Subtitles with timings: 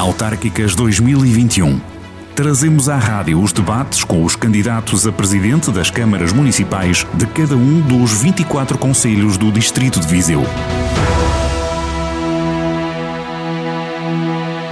[0.00, 1.78] Autárquicas 2021.
[2.34, 7.54] Trazemos à rádio os debates com os candidatos a presidente das câmaras municipais de cada
[7.54, 10.42] um dos 24 conselhos do Distrito de Viseu.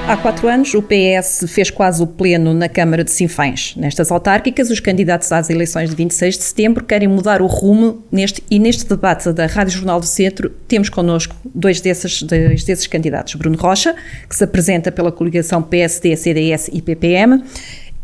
[0.09, 3.75] Há quatro anos, o PS fez quase o pleno na Câmara de Sinfães.
[3.77, 8.43] Nestas autárquicas, os candidatos às eleições de 26 de setembro querem mudar o rumo neste,
[8.50, 13.34] e neste debate da Rádio Jornal do Centro temos connosco dois desses, dois desses candidatos.
[13.34, 13.94] Bruno Rocha,
[14.26, 17.44] que se apresenta pela coligação PSD, CDS e PPM,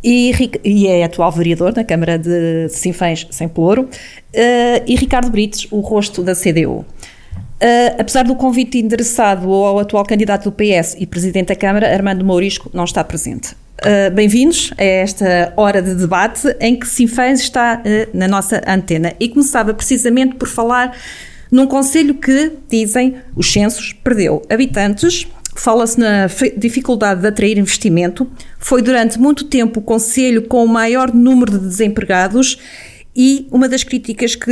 [0.04, 5.80] e, é atual vereador na Câmara de Sinfães, sem Pelouro, uh, e Ricardo Brites, o
[5.80, 6.84] rosto da CDU.
[7.64, 12.23] Uh, apesar do convite endereçado ao atual candidato do PS e presidente da Câmara, Armando
[12.23, 13.54] Mourisco, não está presente.
[13.80, 19.14] Uh, Bem-vindos a esta hora de debate em que Sinfãs está uh, na nossa antena.
[19.18, 20.95] E começava precisamente por falar
[21.50, 25.26] num conselho que, dizem os censos, perdeu habitantes,
[25.56, 26.26] fala-se na
[26.59, 31.66] dificuldade de atrair investimento, foi durante muito tempo o conselho com o maior número de
[31.66, 32.59] desempregados
[33.16, 34.51] e uma das críticas que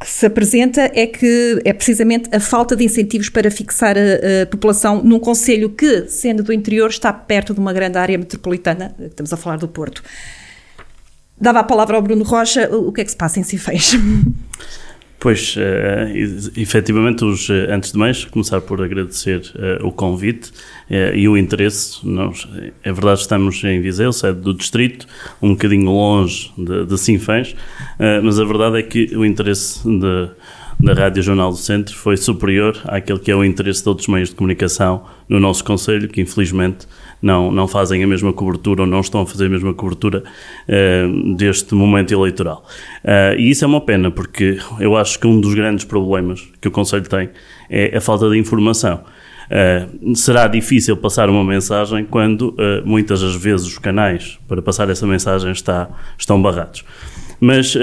[0.00, 4.46] que se apresenta é que é precisamente a falta de incentivos para fixar a, a,
[4.46, 9.30] população num conselho que, sendo do interior, está perto de uma grande área metropolitana, estamos
[9.32, 10.02] a falar do Porto.
[11.38, 13.92] Dava a palavra ao Bruno Rocha, o que é que se passa em Cifés?
[15.20, 20.48] Pois, uh, efetivamente, os, uh, antes de mais, começar por agradecer uh, o convite
[20.90, 21.98] uh, e o interesse.
[22.02, 22.48] Nós,
[22.82, 25.06] é verdade, estamos em Viseu, sede do distrito,
[25.42, 27.54] um bocadinho longe de, de Sinfãs,
[28.22, 30.30] mas a verdade é que o interesse de,
[30.82, 34.30] da Rádio Jornal do Centro foi superior àquele que é o interesse de outros meios
[34.30, 36.86] de comunicação no nosso Conselho, que infelizmente
[37.20, 41.36] não, não fazem a mesma cobertura ou não estão a fazer a mesma cobertura uh,
[41.36, 42.66] deste momento eleitoral.
[43.04, 46.68] Uh, e isso é uma pena, porque eu acho que um dos grandes problemas que
[46.68, 47.28] o Conselho tem
[47.68, 49.04] é a falta de informação.
[49.50, 55.06] Uh, será difícil passar uma mensagem quando muitas das vezes os canais para passar essa
[55.06, 56.84] mensagem está, estão barrados.
[57.40, 57.80] Mas uh,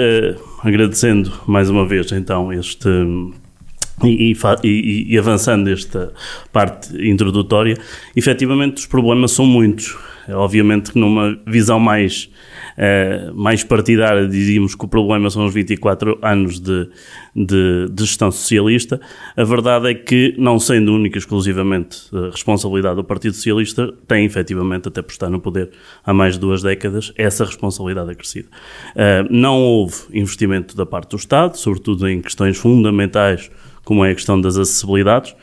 [0.62, 2.88] agradecendo mais uma vez então este
[4.04, 4.32] e,
[4.62, 6.12] e, e, avançando esta
[6.52, 7.76] parte introdutória,
[8.14, 9.96] efetivamente os problemas são muitos.
[10.28, 12.30] Obviamente que numa visão mais,
[12.78, 16.88] uh, mais partidária dizíamos que o problema são os 24 anos de,
[17.34, 19.00] de, de, gestão socialista.
[19.36, 24.88] A verdade é que, não sendo única exclusivamente a responsabilidade do Partido Socialista, tem efetivamente,
[24.88, 25.70] até por estar no poder
[26.04, 28.48] há mais de duas décadas, essa responsabilidade acrescida.
[28.94, 33.50] Uh, não houve investimento da parte do Estado, sobretudo em questões fundamentais
[33.84, 35.34] como é a questão das acessibilidades.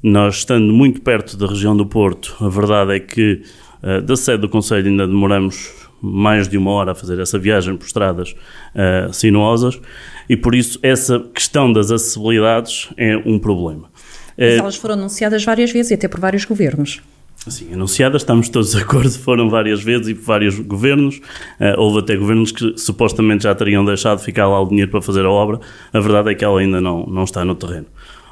[0.00, 3.42] Nós, estando muito perto da região do Porto, a verdade é que
[3.82, 7.76] uh, da sede do Conselho ainda demoramos mais de uma hora a fazer essa viagem
[7.76, 8.34] por estradas
[8.74, 9.80] uh, sinuosas
[10.28, 13.90] e por isso essa questão das acessibilidades é um problema.
[14.36, 17.00] Mas eh, elas foram anunciadas várias vezes e até por vários governos.
[17.48, 21.16] Sim, anunciadas, estamos todos de acordo, foram várias vezes e por vários governos.
[21.58, 25.24] Uh, houve até governos que supostamente já teriam deixado ficar lá o dinheiro para fazer
[25.24, 25.60] a obra.
[25.92, 27.86] A verdade é que ela ainda não, não está no terreno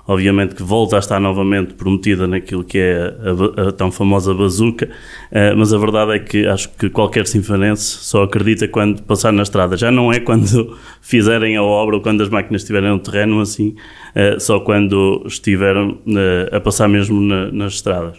[0.06, 3.15] obviamente que volta a estar novamente prometida naquilo que é
[3.56, 7.83] a, a tão famosa bazuca, uh, mas a verdade é que acho que qualquer sinfanense
[7.83, 9.77] só acredita quando passar na estrada.
[9.77, 13.75] Já não é quando fizerem a obra ou quando as máquinas estiverem no terreno, assim,
[14.15, 18.17] uh, só quando estiveram uh, a passar mesmo na, nas estradas.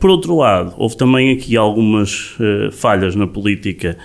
[0.00, 2.36] por outro lado, houve também aqui algumas
[2.72, 3.96] falhas na política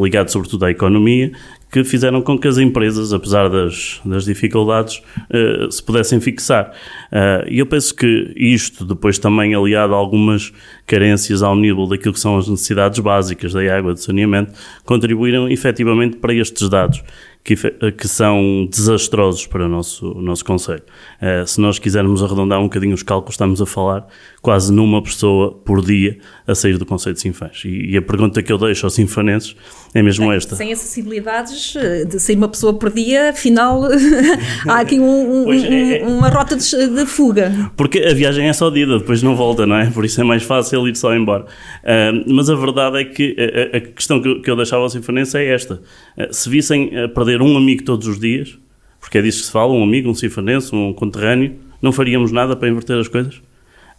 [0.00, 1.32] ligado sobretudo à economia,
[1.70, 6.72] que fizeram com que as empresas, apesar das, das dificuldades, uh, se pudessem fixar.
[7.12, 10.52] Uh, e eu penso que isto, depois também aliado a algumas
[10.86, 14.52] carências ao nível daquilo que são as necessidades básicas da água, de saneamento,
[14.84, 17.02] contribuíram efetivamente para estes dados
[17.44, 17.54] que,
[17.92, 20.82] que são desastrosos para o nosso, nosso Conselho.
[21.20, 24.06] Uh, se nós quisermos arredondar um bocadinho os cálculos, estamos a falar
[24.42, 27.62] quase numa pessoa por dia a sair do Conselho de Sinfãs.
[27.64, 29.56] E, e a pergunta que eu deixo aos sinfanenses
[29.94, 30.56] é mesmo sem, esta.
[30.56, 33.84] Sem acessibilidades, eh, de sair uma pessoa por dia, afinal,
[34.68, 37.70] há aqui um, um, é, uma rota de, de, fuga.
[37.76, 39.90] Porque a viagem é só de ida, depois não volta, não é?
[39.90, 41.44] Por isso é mais fácil ir só embora.
[41.44, 43.36] Uh, mas a verdade é que
[43.72, 45.80] a, a questão que eu, que eu deixava aos sinfanenses é esta.
[46.16, 48.58] Uh, se vissem a perder um amigo todos os dias,
[49.00, 52.54] porque é disso que se fala, um amigo, um sinfanense, um conterrâneo, não faríamos nada
[52.54, 53.40] para inverter as coisas?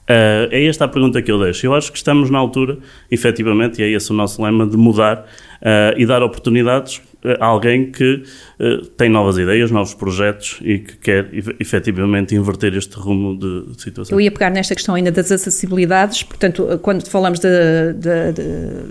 [0.09, 1.67] Uh, é esta a pergunta que eu deixo.
[1.67, 2.79] Eu acho que estamos na altura,
[3.11, 5.19] efetivamente, e é esse o nosso lema, de mudar
[5.61, 6.99] uh, e dar oportunidades
[7.39, 8.23] alguém que
[8.59, 11.29] uh, tem novas ideias, novos projetos e que quer
[11.59, 14.15] efetivamente inverter este rumo de, de, situação.
[14.15, 17.49] Eu ia pegar nesta questão ainda das acessibilidades, portanto, quando falamos de,
[17.93, 18.33] de,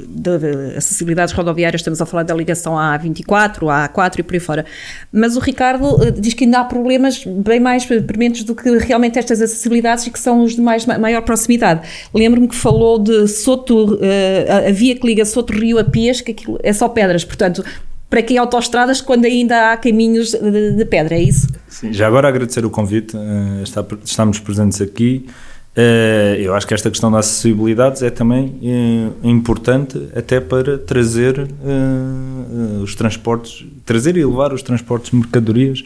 [0.08, 4.40] de acessibilidades rodoviárias, estamos a falar da ligação à A24, à A4 e por aí
[4.40, 4.66] fora.
[5.10, 9.40] Mas o Ricardo diz que ainda há problemas bem mais prementes do que realmente estas
[9.40, 11.88] acessibilidades e que são os de mais, maior proximidade.
[12.12, 13.98] Lembro-me que falou de Soto, uh,
[14.69, 17.64] a via que liga Soto Rio a Pias, que aquilo é só pedras, portanto,
[18.08, 21.49] para que autoestradas quando ainda há caminhos de, de pedra, é isso?
[21.69, 25.26] Sim, já agora agradecer o convite, uh, está, estamos presentes aqui.
[25.76, 31.49] Uh, eu acho que esta questão da acessibilidade é também uh, importante até para trazer
[32.82, 35.84] os transportes, trazer e levar os transportes de mercadorias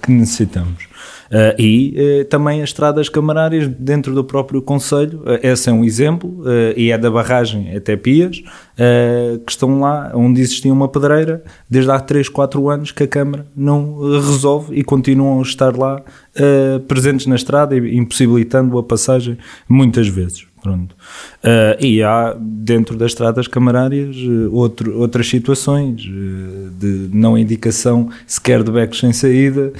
[0.00, 0.88] que necessitamos.
[1.26, 5.84] Uh, e uh, também as estradas camarárias dentro do próprio Conselho, uh, esse é um
[5.84, 6.44] exemplo,
[6.76, 8.42] e é da barragem até Pias,
[9.44, 13.46] que estão lá onde existia uma pedreira desde há 3, 4 anos que a Câmara
[13.56, 16.02] não resolve e continuam a estar lá
[16.86, 19.38] presentes na estrada, impossibilitando a passagem
[19.68, 20.46] muitas vezes.
[20.66, 20.96] Pronto.
[21.44, 28.10] Uh, e há dentro das estradas camarárias uh, outro, outras situações uh, de não indicação
[28.26, 29.72] sequer de becos sem saída,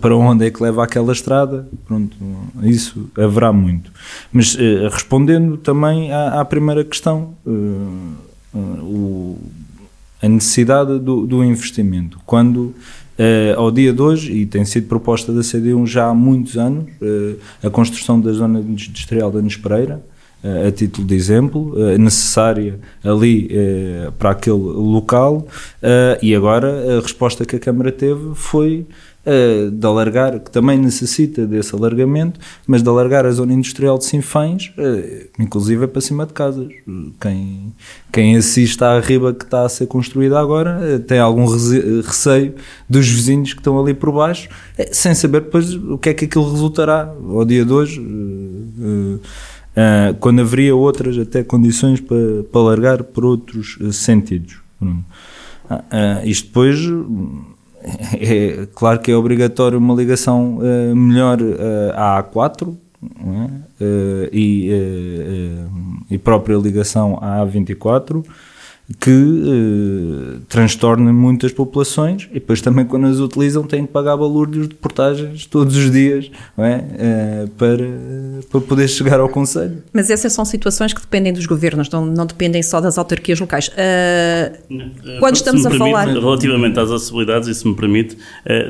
[0.00, 1.68] para onde é que leva aquela estrada.
[1.86, 2.16] Pronto,
[2.62, 3.90] isso haverá muito.
[4.32, 4.54] Mas
[4.90, 7.34] respondendo também à, à primeira questão,
[8.54, 9.38] o,
[10.22, 12.18] a necessidade do, do investimento.
[12.24, 12.74] Quando
[13.18, 16.84] Uh, ao dia de hoje, e tem sido proposta da CDU já há muitos anos,
[17.00, 20.02] uh, a construção da zona industrial da Nespereira,
[20.44, 23.50] uh, a título de exemplo, necessária ali
[24.18, 25.48] para aquele local,
[26.20, 28.86] e agora a resposta que a Câmara teve foi
[29.26, 34.04] uh, de alargar, que também necessita desse alargamento, mas de alargar a zona industrial de
[34.04, 36.68] Sinfães, uh, inclusive é para cima de casas.
[37.20, 37.74] Quem,
[38.12, 42.54] quem assiste à riba que está a ser construída agora uh, tem algum receio
[42.88, 44.48] dos vizinhos que estão ali por baixo,
[44.92, 48.00] sem saber depois o que é que aquilo resultará ao dia de hoje.
[49.76, 52.16] Uh, quando haveria outras até condições para,
[52.50, 54.58] para largar por outros uh, sentidos.
[54.80, 56.78] Uh, isto depois
[58.20, 63.84] é claro que é obrigatório uma ligação uh, melhor uh, à A4 é?
[63.84, 64.70] uh, e,
[66.10, 68.24] e própria ligação à A24
[69.00, 74.68] que uh, transtorna muitas populações e depois também quando as utilizam têm que pagar valores
[74.68, 76.76] de portagens todos os dias é?
[77.44, 77.84] uh, para,
[78.48, 79.82] para poder chegar ao Conselho.
[79.92, 83.68] Mas essas são situações que dependem dos governos, não, não dependem só das autarquias locais.
[83.68, 86.06] Uh, quando estamos a permite, falar...
[86.06, 88.16] Relativamente às acessibilidades, e se me permite,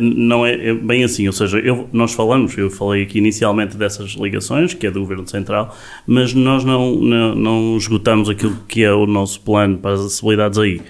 [0.00, 4.12] não é, é, bem assim, ou seja, eu, nós falamos, eu falei aqui inicialmente dessas
[4.12, 5.76] ligações, que é do Governo Central,
[6.06, 10.58] mas nós não, não, não esgotamos aquilo que é o nosso plano para as acessibilidades
[10.58, 10.80] aí.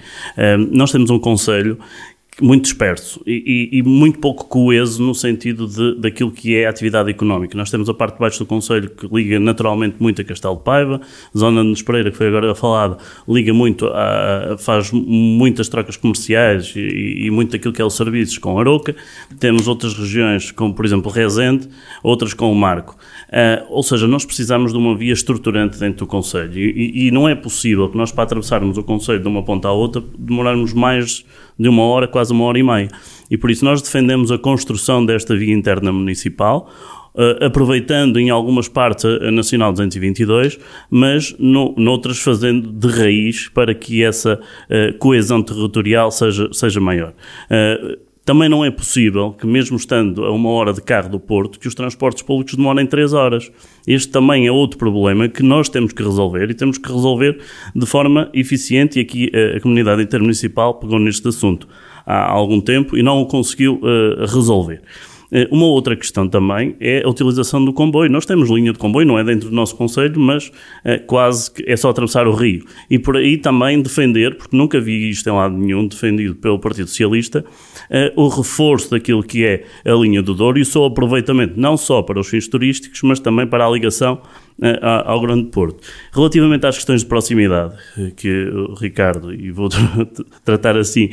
[0.71, 1.77] nós temos um conselho
[2.41, 6.69] muito disperso e, e, e, muito pouco coeso no sentido de, daquilo que é a
[6.69, 7.57] atividade económica.
[7.57, 10.63] Nós temos a parte de baixo do Conselho que liga naturalmente muito a Castelo de
[10.63, 11.01] Paiva,
[11.35, 12.97] zona de Nespereira, que foi agora falada,
[13.27, 18.37] liga muito, a, faz muitas trocas comerciais e, e, muito aquilo que é os serviços
[18.37, 18.95] com Aroca.
[19.39, 21.67] Temos outras regiões, como por exemplo Rezende,
[22.03, 22.95] outras com o Marco.
[23.27, 27.27] Uh, ou seja, nós precisamos de uma via estruturante dentro do Conselho e, e não
[27.27, 31.25] é possível que nós, para atravessarmos o Conselho de uma ponta à outra, demorarmos mais
[31.59, 32.87] de uma hora, quase uma hora e meia.
[33.29, 36.69] E por isso nós defendemos a construção desta via interna municipal,
[37.17, 43.73] Uh, aproveitando em algumas partes a, Nacional 222, mas no, noutras fazendo de raiz para
[43.73, 47.15] que essa uh, coesão territorial seja, seja maior.
[47.49, 47.97] Uh,
[48.27, 51.65] também não é possível que, mesmo estando a uma hora de carro do Porto, que
[51.65, 53.49] os transportes públicos demorem três horas.
[53.87, 57.39] Este também é outro problema que nós temos que resolver e temos que resolver
[57.73, 58.99] de forma eficiente.
[58.99, 61.69] E aqui a, a comunidade intermunicipal pegou neste assunto
[62.05, 64.81] há algum tempo e não o conseguiu uh, resolver.
[65.31, 68.09] Eh, uma outra questão também é a utilização do comboio.
[68.09, 70.51] Nós temos linha de comboio, não é dentro do nosso Conselho, mas
[70.83, 72.63] é, quase que é só atravessar o rio.
[72.89, 76.87] E por aí também defender, porque nunca vi isto em lado nenhum, defendido pelo Partido
[76.87, 77.43] Socialista,
[77.89, 81.77] é, o reforço daquilo que é a linha do Douro e o seu aproveitamento, não
[81.77, 84.21] só para os fins turísticos, mas também para a ligação
[85.05, 85.83] ao Grande Porto.
[86.11, 89.69] Relativamente às questões de proximidade, eh, que o Ricardo, e vou
[90.43, 91.09] tratar assim,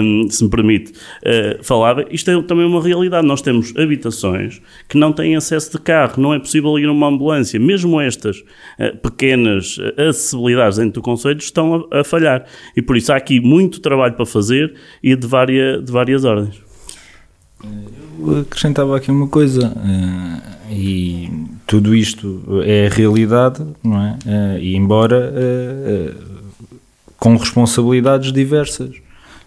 [0.00, 3.26] um, se me permite, uh, falava, isto é também uma realidade.
[3.26, 7.60] Nós temos habitações que não têm acesso de carro, não é possível ir numa ambulância.
[7.60, 12.46] Mesmo estas uh, pequenas acessibilidades dentro do Conselho estão a, a, falhar.
[12.76, 16.60] E por isso há aqui muito trabalho para fazer e de, várias, de várias ordens.
[18.18, 19.68] Eu acrescentava aqui uma coisa.
[19.68, 21.30] Uh e
[21.66, 24.18] tudo isto é realidade, não é?
[24.26, 26.14] Eh, e embora eh, eh,
[27.18, 28.90] com responsabilidades diversas.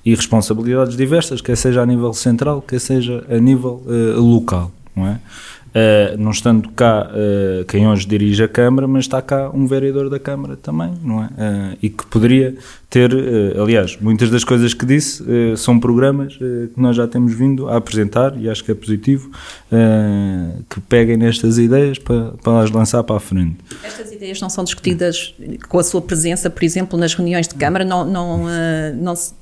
[0.05, 3.82] e responsabilidades diversas, quer seja a nível central, quer seja a nível
[4.15, 5.20] local, não é?
[5.75, 10.10] Uh, não estando cá uh, quem hoje dirige a Câmara, mas está cá um vereador
[10.10, 11.25] da Câmara também, não é?
[11.25, 12.55] Uh, e que poderia
[12.89, 13.12] ter,
[13.62, 15.22] aliás, muitas das coisas que disse
[15.58, 19.29] são programas que nós já temos vindo a apresentar e acho que é positivo
[20.70, 23.58] que peguem nestas ideias para, para as lançar para a frente.
[23.84, 25.36] Estas ideias não são discutidas
[25.67, 28.46] com a sua presença, por exemplo, nas reuniões de Câmara, não, não,
[28.96, 29.34] não se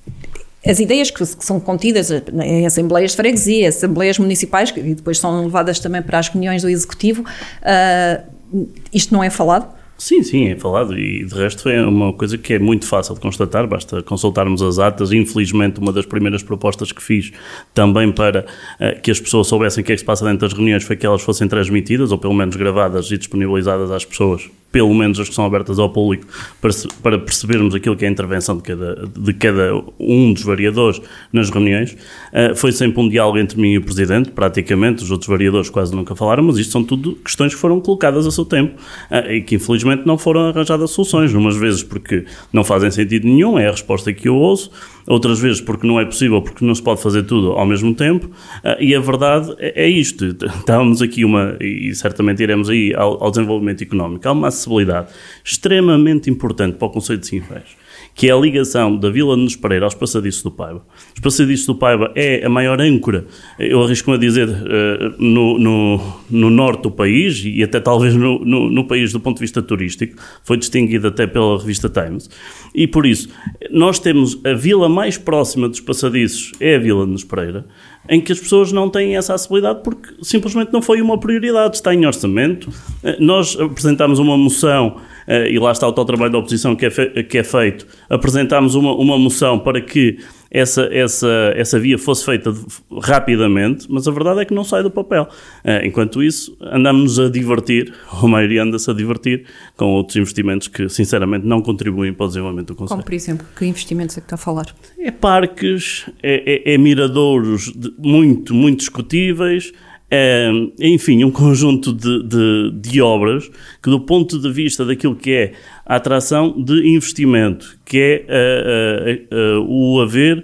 [0.65, 5.43] as ideias que, que, são contidas em assembleias de freguesia, assembleias municipais, que depois são
[5.43, 9.73] levadas também para as reuniões do Executivo, uh, isto não é falado?
[10.03, 13.21] Sim, sim, é falado e de resto é uma coisa que é muito fácil de
[13.21, 15.13] constatar, basta consultarmos as atas.
[15.13, 17.31] Infelizmente, uma das primeiras propostas que fiz
[17.73, 18.45] também para
[18.81, 20.97] uh, que as pessoas soubessem o que é que se passa dentro das reuniões foi
[20.97, 25.29] que elas fossem transmitidas ou pelo menos gravadas e disponibilizadas às pessoas pelo menos as
[25.29, 26.25] que são abertas ao público,
[26.59, 26.71] para,
[27.03, 30.99] para percebermos aquilo que é a intervenção de cada, de cada um dos variadores
[31.31, 31.91] nas reuniões.
[31.91, 35.95] Uh, foi sempre um diálogo entre mim e o Presidente, praticamente, os outros variadores quase
[35.95, 38.73] nunca falaram, mas isto são tudo questões que foram colocadas a seu tempo
[39.11, 43.57] uh, e que infelizmente não foram arranjadas soluções, umas vezes porque não fazem sentido nenhum,
[43.57, 44.71] é a resposta que eu ouço,
[45.07, 48.27] outras vezes porque não é possível, porque não se pode fazer tudo ao mesmo tempo,
[48.27, 50.25] uh, e a verdade é, é, isto.
[50.25, 55.07] Estávamos aqui uma, e certamente iremos aí ao, ao desenvolvimento económico, há uma acessibilidade
[55.43, 57.83] extremamente importante para o Conselho de Sinfãs
[58.15, 60.85] que é a ligação da Vila Nos Pereira aos passadiços do Paiva.
[61.15, 63.25] Os passadiços do Paiva é a maior âncora,
[63.57, 68.39] eu arrisco-me a dizer, uh, no, no, no, norte do país e até talvez no,
[68.45, 72.29] no, no, país do ponto de vista turístico, foi distinguido até pela revista Times.
[72.75, 73.29] E por isso,
[73.73, 77.65] nós temos a vila mais próxima dos passadiços, é a Vila de Pereira,
[78.07, 81.91] em que as pessoas não têm essa acessibilidade porque simplesmente não foi uma prioridade, está
[81.91, 82.69] em orçamento.
[83.03, 86.85] Eh, nós apresentámos uma moção, eh, e lá está o tal trabalho da oposição que
[86.85, 90.19] é, que é feito, apresentámos uma, uma moção para que
[90.53, 92.53] essa, essa, essa via fosse feita
[93.01, 95.27] rapidamente, mas a verdade é que não sai do papel.
[95.63, 99.45] Eh, enquanto isso, andamos a divertir, a maioria anda-se a divertir
[99.75, 102.97] com outros investimentos que, sinceramente, não contribuem para o desenvolvimento do Conselho.
[102.97, 104.67] Como, por exemplo, que investimentos é que está a falar?
[104.99, 109.73] É parques, é, é, é miradouros muito, muito discutíveis,
[110.15, 113.49] é, enfim, um conjunto de, de, de, obras
[113.81, 115.53] que, do ponto de vista daquilo que é
[115.85, 120.43] a atração de investimento, que é uh, uh, uh, o haver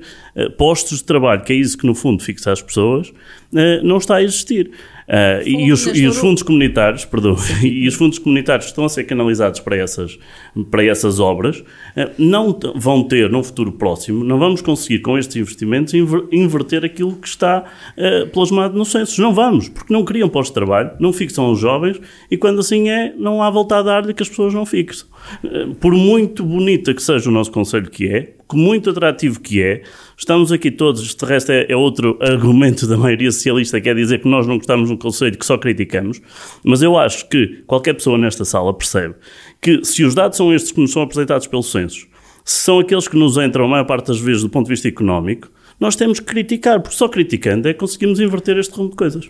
[0.57, 3.11] postos de trabalho, que é isso que, no fundo, fixa as pessoas,
[3.83, 4.71] não está a existir.
[5.09, 8.89] Uh, e, os, e, os, fundos comunitários, perdão, e os fundos comunitários que estão a
[8.89, 10.19] ser canalizados para essas,
[10.69, 11.65] para essas obras uh,
[12.15, 17.15] não vão ter, num futuro próximo, não vamos conseguir com estes investimentos inver, inverter aquilo
[17.15, 17.63] que está
[17.97, 19.19] uh, plasmado no censo.
[19.19, 21.99] Não vamos, porque não criam postos de trabalho, não fixam os jovens
[22.29, 25.09] e quando assim é, não há volta a dar-lhe que as pessoas não fixam.
[25.79, 29.81] Por muito bonita que seja o nosso Conselho que é, muito atrativo que é,
[30.19, 34.19] Estamos aqui todos, de resto é, é, outro argumento da maioria socialista, que é dizer
[34.19, 36.21] que nós não gostamos de um conselho, que só criticamos,
[36.61, 39.15] mas eu acho que qualquer pessoa nesta sala percebe
[39.61, 42.05] que se os dados são estes que nos são apresentados pelos censos,
[42.43, 44.89] se são aqueles que nos entram a maior parte das vezes do ponto de vista
[44.89, 45.49] económico,
[45.79, 49.29] nós temos que criticar, porque só criticando é que conseguimos inverter este rumo de coisas.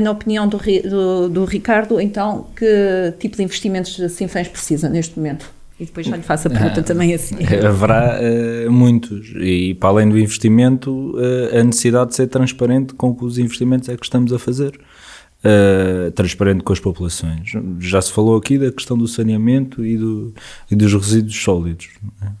[0.00, 5.59] Na opinião do, do, do Ricardo, então, que tipo de investimentos Sinfãs precisa neste momento?
[5.80, 7.36] E depois já lhe faço a pergunta ah, também assim.
[7.66, 13.16] Haverá uh, muitos, e para além do investimento, uh, a necessidade de ser transparente com
[13.22, 14.78] os investimentos é que estamos a fazer.
[15.42, 17.52] Uh, transparente com as populações.
[17.78, 20.34] Já se falou aqui da questão do saneamento e, do,
[20.70, 21.88] e dos resíduos sólidos,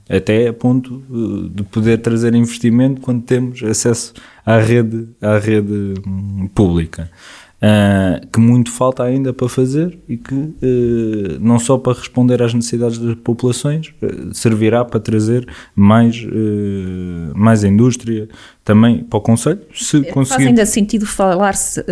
[0.06, 0.18] é?
[0.18, 1.02] até a ponto
[1.50, 4.12] de poder trazer investimento quando temos acesso
[4.44, 7.10] à rede, à rede hum, pública.
[7.62, 12.54] Uh, que muito falta ainda para fazer e que uh, não só para responder às
[12.54, 16.26] necessidades das populações uh, servirá para trazer mais,
[17.34, 18.30] mais indústria
[18.64, 19.60] também para o Conselho.
[19.74, 20.36] Se conseguir...
[20.36, 21.84] Faz ainda sentido falar-se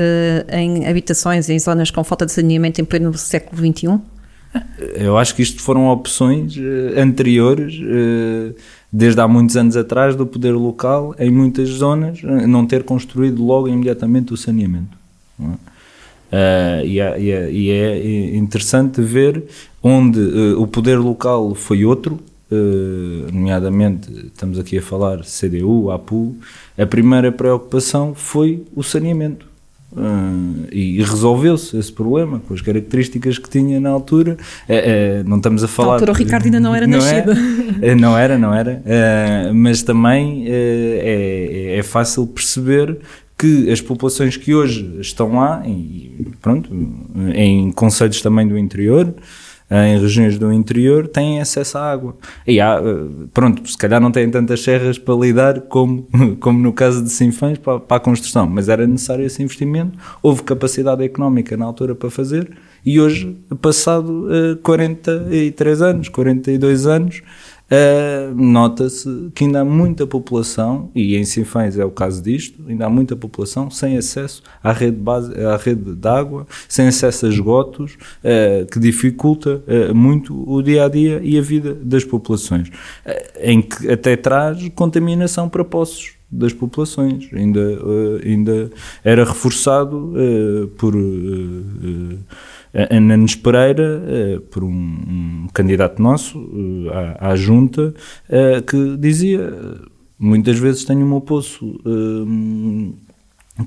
[0.50, 4.00] em habitações em zonas com falta de saneamento em pleno século XXI?
[4.94, 6.54] Eu acho que isto foram opções
[6.96, 7.78] anteriores
[8.90, 13.68] desde há muitos anos atrás do poder local em muitas zonas não ter construído logo
[13.68, 14.97] imediatamente o saneamento.
[15.40, 19.44] Uh, e, é, e, é, e, é, interessante ver
[19.82, 22.20] onde uh, o poder local foi outro,
[22.52, 26.36] uh, nomeadamente estamos aqui a falar CDU, APU,
[26.76, 29.48] a primeira preocupação foi o saneamento.
[30.70, 34.36] e resolveu-se esse problema com as características que tinha na altura.
[35.24, 35.88] não estamos a falar.
[35.88, 37.32] Na altura o Ricardo ainda não era não nascido.
[37.80, 38.82] É, não era, não era.
[39.54, 42.98] mas também é, é fácil perceber
[43.38, 45.62] que as populações que hoje estão lá,
[46.42, 46.70] pronto,
[47.34, 49.14] em conselhos também do interior,
[49.70, 52.16] em regiões do interior têm acesso à água.
[52.46, 52.80] E há,
[53.32, 56.08] pronto, se calhar não têm tantas serras para lidar como,
[56.40, 60.42] como no caso de Sinfãs para, para a construção, mas era necessário esse investimento, houve
[60.42, 62.50] capacidade económica na altura para fazer
[62.84, 67.22] e hoje, passado uh, 43 anos, 42 anos,
[67.70, 72.86] Uh, Nota-se que ainda há muita população, e em Sinfãs é o caso disto, ainda
[72.86, 77.28] há muita população sem acesso à rede, base, à rede de água, sem acesso a
[77.28, 82.70] esgotos, uh, que dificulta uh, muito o dia a dia e a vida das populações,
[83.38, 87.28] em que até traz contaminação para poços das populações.
[87.32, 87.78] Ainda,
[88.24, 88.70] ainda
[89.02, 90.12] era reforçado
[90.76, 90.94] por
[92.90, 97.92] Ana Nunes Pereira, eh, por um, um candidato nosso eh, à, à junta,
[98.28, 99.52] eh, que dizia
[100.18, 101.78] muitas vezes tenho o meu poço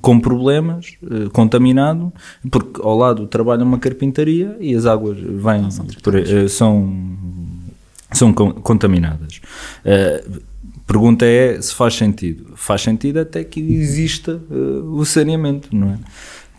[0.02, 0.98] com problemas,
[1.34, 2.14] contaminado,
[2.50, 6.14] porque ao lado trabalha uma carpintaria e as águas vêm, são, por,
[6.50, 6.94] são,
[8.12, 9.42] são contaminadas.
[10.86, 12.54] pergunta é se faz sentido.
[12.56, 14.42] Faz sentido até que exista
[14.86, 16.00] o saneamento, não é?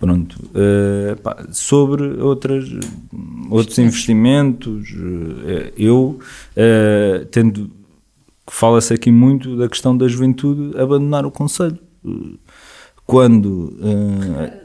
[0.03, 0.37] Pronto.
[0.47, 2.69] Uh, pá, sobre outras,
[3.49, 6.19] outros investimentos, uh, eu
[6.57, 7.71] uh, tendo
[8.51, 11.79] fala-se aqui muito da questão da juventude abandonar o Conselho.
[13.07, 13.79] Quando.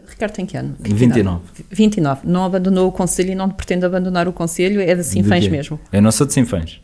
[0.07, 0.75] Ricardo tem que ano?
[0.79, 1.39] 29.
[1.69, 2.21] 29.
[2.27, 5.79] Não abandonou o Conselho e não pretende abandonar o Conselho, é de Sinfãs de mesmo.
[5.91, 6.81] É nossa de Sinfãs.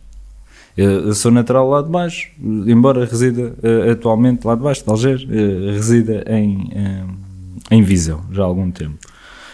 [0.77, 3.55] Eu, eu, sou natural lá de baixo, embora resida
[3.91, 5.27] atualmente lá de baixo, de Alger,
[5.74, 6.69] resida em
[7.72, 8.98] em Viseu, já há algum tempo.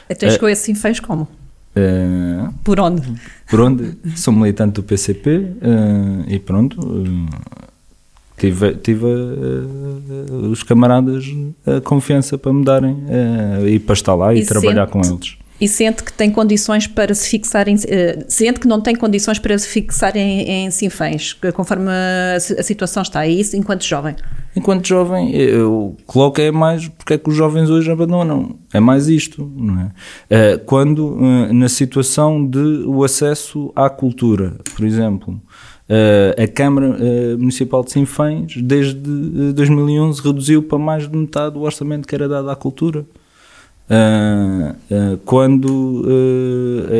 [0.10, 1.28] Então chegou uh, assim, fez como?
[1.76, 3.02] Uh, por onde?
[3.50, 3.96] Por onde?
[4.16, 6.80] Sou militante do PCP uh, eh, e pronto.
[6.82, 7.28] Uh,
[8.38, 9.06] tive, tive
[10.52, 11.26] os camaradas
[11.66, 12.98] a confiança para me darem
[13.68, 17.14] e para estar lá e, e trabalhar com eles e sente que tem condições para
[17.14, 17.80] se fixar em, uh,
[18.28, 23.04] sente que não tem condições para se fixar em, em Sinfãs, conforme a, a, situação
[23.04, 24.16] está, é isso enquanto jovem?
[24.56, 29.08] Enquanto jovem, eu coloco é mais porque é que os jovens hoje abandonam, é mais
[29.08, 30.56] isto, não é?
[30.56, 35.40] Uh, quando uh, na situação de o acesso à cultura, por exemplo,
[36.38, 36.96] a Câmara
[37.40, 38.94] Municipal de Sinfãs, desde
[39.54, 43.04] 2011, reduziu para mais de metade o orçamento que era dado à cultura.
[45.26, 46.06] Quando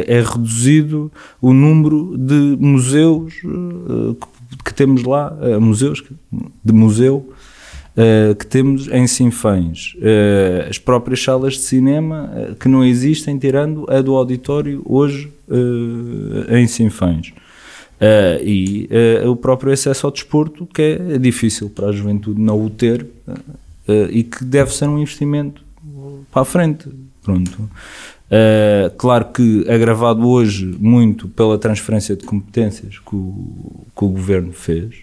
[0.08, 6.04] é reduzido o número de museus que, que, temos lá, museus
[6.66, 7.32] de museu
[8.38, 9.96] que temos em Sinfãs,
[10.70, 15.30] as próprias salas de cinema que não existem, tirando a do auditório hoje
[16.50, 17.34] em Sinfãs.
[18.42, 18.88] e
[19.28, 23.06] o próprio acesso ao desporto, que é difícil para a juventude não o ter
[24.12, 25.62] e que deve ser um investimento
[26.32, 26.88] para a frente.
[27.22, 27.70] Pronto.
[28.30, 34.54] Uh, claro que agravado hoje muito pela transferência de competências que o, que o governo
[34.54, 34.98] fez,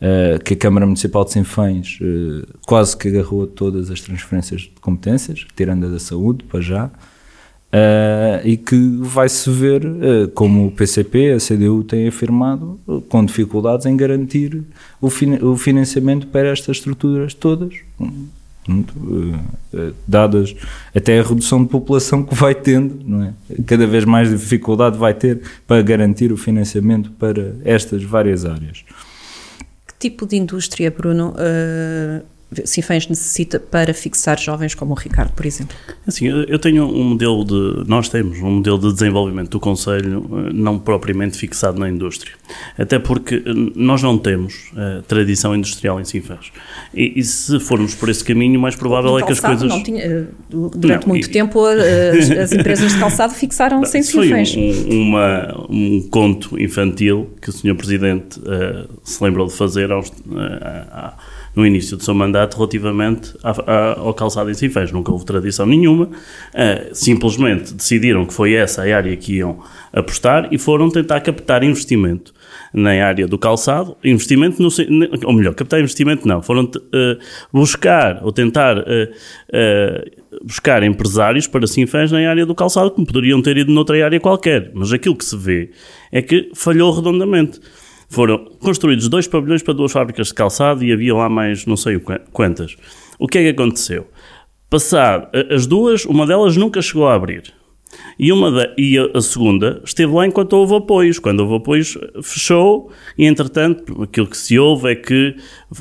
[0.00, 4.80] uh, que a Câmara Municipal de Sinfãs uh, quase que agarrou todas as transferências de
[4.80, 6.90] competências, tirando a da saúde para já,
[8.42, 9.82] e que vai-se ver,
[10.34, 12.80] como o PCP, a CDU tem afirmado,
[13.10, 14.62] com dificuldades em garantir
[14.98, 15.08] o,
[15.42, 17.74] o financiamento para estas estruturas todas
[18.68, 20.56] eh, dadas
[20.94, 23.32] até a redução de população que vai tendo, não é?
[23.64, 28.84] cada vez mais dificuldade vai ter para garantir o financiamento para estas várias áreas.
[30.06, 32.24] Tipo de indústria, Bruno, uh,
[32.64, 35.76] Sinfãs necessita para fixar jovens como o Ricardo, por exemplo?
[36.06, 40.52] Assim, eu tenho um modelo de, nós temos um modelo de desenvolvimento do Conselho eh,
[40.52, 42.32] não propriamente fixado na indústria,
[42.78, 46.52] até porque eh, nós não temos uh, tradição industrial em Sinfãs
[46.94, 49.68] e, e, se formos por esse caminho, mais provável é que as coisas...
[49.68, 51.30] Não tinha, durante não, muito e...
[51.30, 54.52] tempo as, as, empresas de calçado fixaram-se em Sinfãs.
[54.52, 57.74] Foi um, uma, um conto infantil que o Sr.
[57.74, 61.12] Presidente uh, se lembrou de fazer aos, uh,
[61.56, 64.92] no início do seu mandato relativamente a, a, ao calçado em Sinfãs.
[64.92, 69.58] Nunca houve tradição nenhuma, uh, simplesmente decidiram que foi essa a área que iam
[69.90, 72.34] apostar e foram tentar captar investimento
[72.74, 74.68] na área do calçado, investimento, no,
[75.24, 77.18] ou melhor, captar investimento não, foram uh,
[77.50, 78.84] buscar ou tentar uh,
[80.44, 84.70] buscar empresários para Sinfãs na área do calçado, como poderiam ter ido noutra área qualquer,
[84.74, 85.70] mas aquilo que se vê
[86.12, 87.60] é que falhou redondamente.
[88.08, 92.00] Foram construídos dois pavilhões para duas fábricas de calçado e havia lá mais não sei
[92.32, 92.76] quantas.
[93.18, 94.08] O que é que aconteceu?
[94.68, 97.54] Passado as duas, uma delas nunca chegou a abrir.
[98.18, 101.18] E, uma da, e a, segunda esteve lá enquanto houve apoios.
[101.18, 105.36] Quando houve apoios, fechou e, entretanto, aquilo que se ouve é que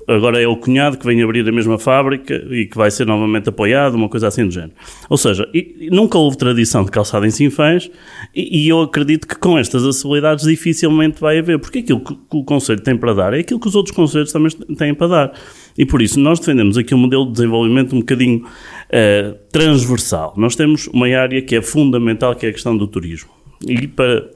[0.07, 3.49] agora é o cunhado que vem abrir a mesma fábrica e que vai ser novamente
[3.49, 4.73] apoiado, uma coisa assim do género.
[5.09, 7.89] Ou seja, e, nunca houve tradição de calçado em Sinfãs
[8.33, 12.37] e, e, eu acredito que com estas acessibilidades dificilmente vai haver, porque aquilo que, que
[12.37, 15.33] o Conselho tem para dar é aquilo que os outros Conselhos também têm para dar.
[15.77, 20.33] E por isso nós defendemos aqui um modelo de desenvolvimento um bocadinho uh, transversal.
[20.37, 23.29] Nós temos uma área que é fundamental, que é a questão do turismo.
[23.67, 24.29] E para,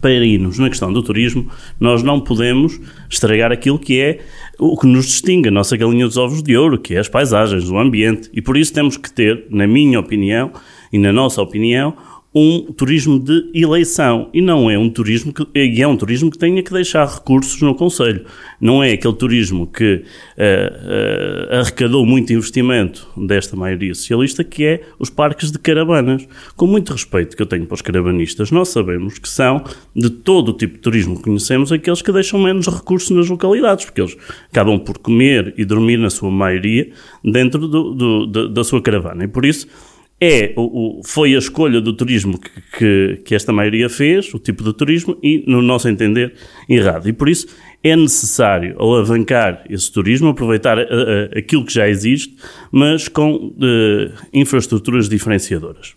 [0.00, 2.80] para irmos na questão do turismo, nós não podemos
[3.10, 4.20] estragar aquilo que é
[4.58, 7.68] o que nos distingue, a nossa galinha dos ovos de ouro, que é as paisagens,
[7.68, 8.30] o ambiente.
[8.32, 10.52] E por isso temos que ter, na minha opinião
[10.92, 11.94] e na nossa opinião,
[12.34, 16.62] um turismo de eleição e não é um turismo que é um turismo que tenha
[16.62, 18.24] que deixar recursos no Conselho.
[18.58, 24.80] Não é aquele turismo que uh, uh, arrecadou muito investimento desta maioria socialista, que é
[24.98, 26.26] os parques de caravanas.
[26.56, 29.62] Com muito respeito que eu tenho para os caravanistas, nós sabemos que são,
[29.94, 33.84] de todo o tipo de turismo que conhecemos, aqueles que deixam menos recursos nas localidades,
[33.84, 34.16] porque eles
[34.50, 36.90] acabam por comer e dormir, na sua maioria,
[37.22, 39.24] dentro do, do, da sua caravana.
[39.24, 39.68] E por isso
[40.24, 44.38] é, o, o, foi a escolha do turismo que, que, que, esta maioria fez, o
[44.38, 46.34] tipo de turismo, e, no nosso entender,
[46.68, 47.08] errado.
[47.08, 47.48] E por isso
[47.82, 52.36] é necessário alavancar esse turismo, aproveitar a, a, aquilo que já existe,
[52.70, 55.96] mas com uh, infraestruturas diferenciadoras.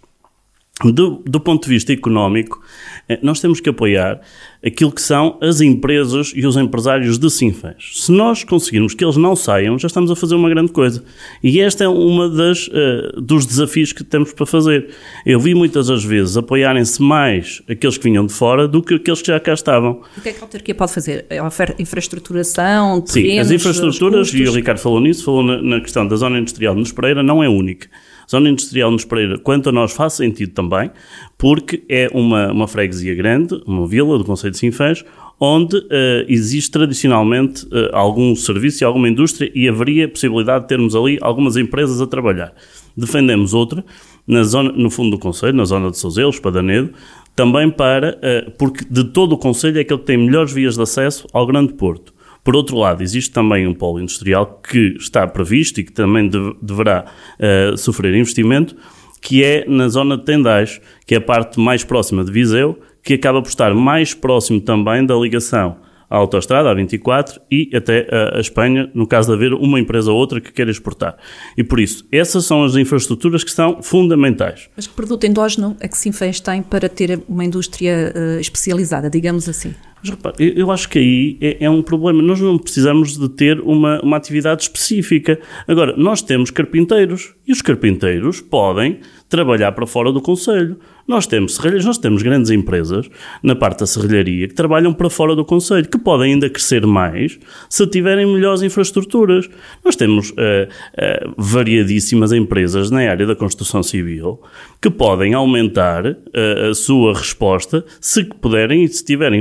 [0.83, 2.61] Do, do, ponto de vista económico,
[3.07, 4.19] eh, nós temos que apoiar
[4.65, 7.91] aquilo que são as empresas e os empresários de Sinfãs.
[7.93, 11.03] Se nós conseguirmos que eles não saiam, já estamos a fazer uma grande coisa.
[11.43, 14.89] E este é uma das uh, dos desafios que temos para fazer.
[15.25, 19.21] Eu vi muitas das vezes apoiarem-se mais aqueles que vinham de fora do que aqueles
[19.21, 20.01] que já cá estavam.
[20.17, 21.25] O que é que a autarquia pode fazer?
[21.29, 25.79] É a infraestruturação, terrenos, Sim, as infraestruturas, e o Ricardo falou nisso, falou na, na
[25.79, 27.87] questão da zona industrial de Nos Pereira, não é única.
[28.29, 30.91] Zona Industrial nos Pereira, quanto a nós, faz sentido também,
[31.37, 35.03] porque é uma, uma freguesia grande, uma vila do Conselho de Sinfãs,
[35.39, 35.89] onde uh,
[36.27, 41.57] existe tradicionalmente uh, algum serviço e alguma indústria e haveria possibilidade de termos ali algumas
[41.57, 42.53] empresas a trabalhar.
[42.95, 43.83] Defendemos outra,
[44.25, 46.91] na zona, no fundo do Conselho, na zona de Sozelos, Padanedo,
[47.35, 50.81] também para, uh, porque de todo o Conselho é aquele que tem melhores vias de
[50.81, 52.14] acesso ao Grande Porto.
[52.45, 56.37] Por outro lado, existe também um polo industrial que está previsto e que também de,
[56.61, 57.05] deverá
[57.39, 58.75] uh, sofrer investimento,
[59.19, 63.15] que é na zona de Tendais, que é a parte mais próxima de Viseu, que
[63.15, 65.77] acaba por estar mais próximo também da ligação
[66.07, 70.11] à autoestrada, a 24, e até a, a, Espanha, no caso de haver uma empresa
[70.11, 71.17] ou outra que queira exportar.
[71.57, 74.69] E por isso, essas são as infraestruturas que são fundamentais.
[74.75, 79.49] Mas que produto endógeno é que Sinfãs tem para ter uma indústria uh, especializada, digamos
[79.49, 79.73] assim?
[80.05, 82.21] Mas repare, eu acho que aí é, é, um problema.
[82.21, 85.39] Nós não precisamos de ter uma, uma atividade específica.
[85.67, 90.77] Agora, nós temos carpinteiros e os carpinteiros podem trabalhar para fora do Conselho.
[91.07, 93.07] Nós temos serralhas, nós temos grandes empresas
[93.43, 97.37] na parte da serralharia que trabalham para fora do Conselho, que podem ainda crescer mais
[97.69, 99.47] se tiverem melhores infraestruturas.
[99.83, 104.41] Nós temos uh, uh, variadíssimas empresas na área da construção civil
[104.81, 109.39] que podem aumentar uh, a sua resposta se puderem e se tiverem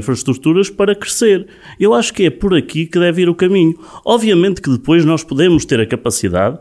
[0.55, 1.47] infraestruturas para crescer.
[1.79, 3.79] Eu acho que é por aqui que deve ir o caminho.
[4.05, 6.59] Obviamente que depois nós podemos ter a capacidade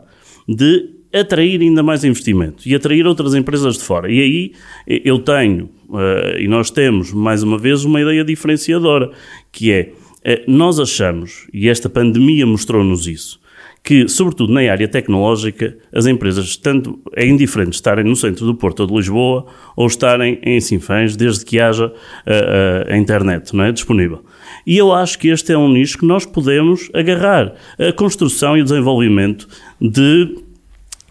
[0.48, 4.10] de atrair ainda mais investimento e atrair outras empresas de fora.
[4.10, 4.52] E aí
[4.86, 9.12] eu tenho, uh, e nós temos, mais uma vez, uma ideia diferenciadora,
[9.52, 9.92] que é,
[10.26, 13.40] uh, nós achamos, e esta pandemia mostrou-nos isso,
[13.84, 18.80] que, sobretudo na área tecnológica, as empresas, tanto é indiferente estarem no centro do Porto
[18.80, 19.44] ou de Lisboa
[19.76, 24.24] ou estarem em Sinfãs, desde que haja uh, a internet não é, disponível.
[24.66, 27.52] E eu acho que este é um nicho que nós podemos agarrar.
[27.78, 29.46] A construção e o desenvolvimento
[29.78, 30.34] de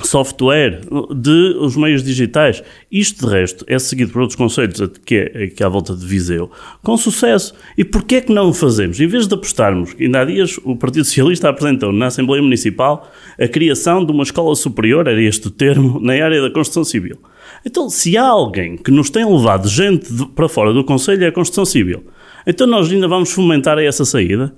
[0.07, 0.81] software,
[1.15, 2.63] de os meios digitais.
[2.91, 6.51] Isto, de resto, é seguido por outros conselhos que é, que à volta de Viseu,
[6.81, 7.53] com sucesso.
[7.77, 8.99] E porquê é que não o fazemos?
[8.99, 13.47] Em vez de apostarmos, ainda há dias o Partido Socialista apresentou na Assembleia Municipal a
[13.47, 17.17] criação de uma escola superior, era este o termo, na área da construção civil.
[17.65, 21.27] Então, se há alguém que nos tem levado gente de, para fora do Conselho, é
[21.27, 22.03] a construção civil.
[22.45, 24.53] Então nós ainda vamos fomentar essa saída?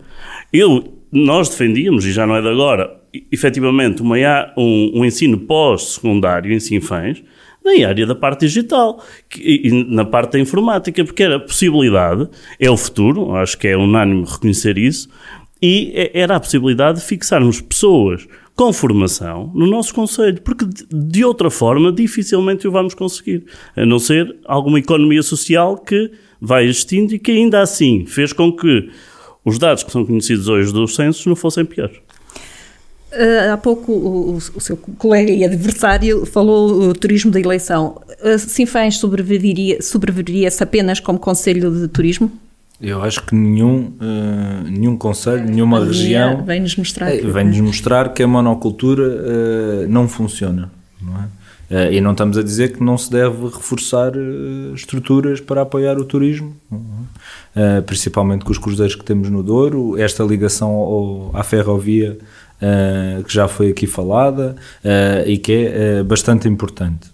[0.51, 2.99] Eu, nós defendíamos, e já não é de agora,
[3.31, 4.15] efetivamente uma,
[4.57, 7.23] um, um ensino pós-secundário em Sinfãs
[7.63, 12.29] na área da parte digital que, e na parte da informática, porque era a possibilidade,
[12.59, 15.09] é o futuro, acho que é unânime reconhecer isso,
[15.59, 21.25] e é, era a possibilidade de fixarmos pessoas com formação no nosso Conselho, porque de
[21.25, 23.43] outra forma dificilmente o vamos conseguir,
[23.75, 28.51] a não ser alguma economia social que vai existindo e que ainda assim fez com
[28.51, 28.89] que
[29.43, 31.97] os dados que são conhecidos hoje dos censos não fossem piores.
[33.15, 38.01] Uh, há pouco o, o, seu colega e adversário falou o turismo da eleição.
[38.21, 42.31] Uh, Sinfãs sobreviveria, sobreviveria-se apenas como Conselho de Turismo?
[42.81, 48.21] Eu acho que nenhum, uh, nenhum conselho, nenhuma região vem-nos mostrar, é, vem mostrar que
[48.21, 50.69] a monocultura uh, não funciona.
[51.01, 51.87] Não é?
[51.87, 54.11] uh, e não estamos a dizer que não se deve reforçar
[54.75, 56.53] estruturas para apoiar o turismo,
[57.55, 57.79] é?
[57.81, 62.17] principalmente com os cruzeiros que temos no Douro, esta ligação ao, à ferrovia
[63.27, 64.55] que já foi aqui falada
[65.25, 67.11] e que é bastante importante.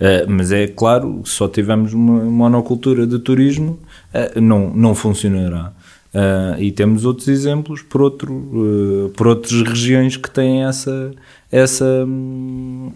[0.00, 0.24] É?
[0.26, 3.78] mas é claro, só tivemos uma monocultura de turismo
[4.14, 5.72] uh, não, não funcionará.
[6.12, 11.12] Uh, e temos outros exemplos por, outro, uh, por outras regiões que têm essa,
[11.52, 12.90] essa, um,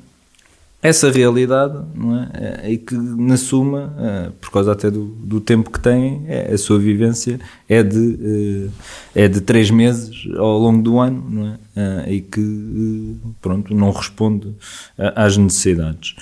[0.84, 2.70] essa realidade não é?
[2.70, 6.78] e que, na suma, por causa até do, do tempo que têm, é, a sua
[6.78, 8.68] vivência é de,
[9.14, 12.12] é de três meses ao longo do ano não é?
[12.12, 14.54] e que pronto, não responde
[14.98, 16.14] às necessidades.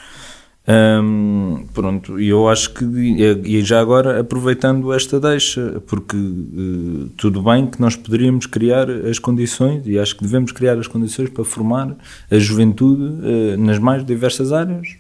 [1.74, 7.66] Pronto, e eu acho que, e já agora aproveitando esta deixa, porque uh, tudo bem
[7.66, 11.96] que nós poderíamos criar as condições, e acho que devemos criar as condições para formar
[12.30, 14.96] a juventude uh, nas mais diversas áreas,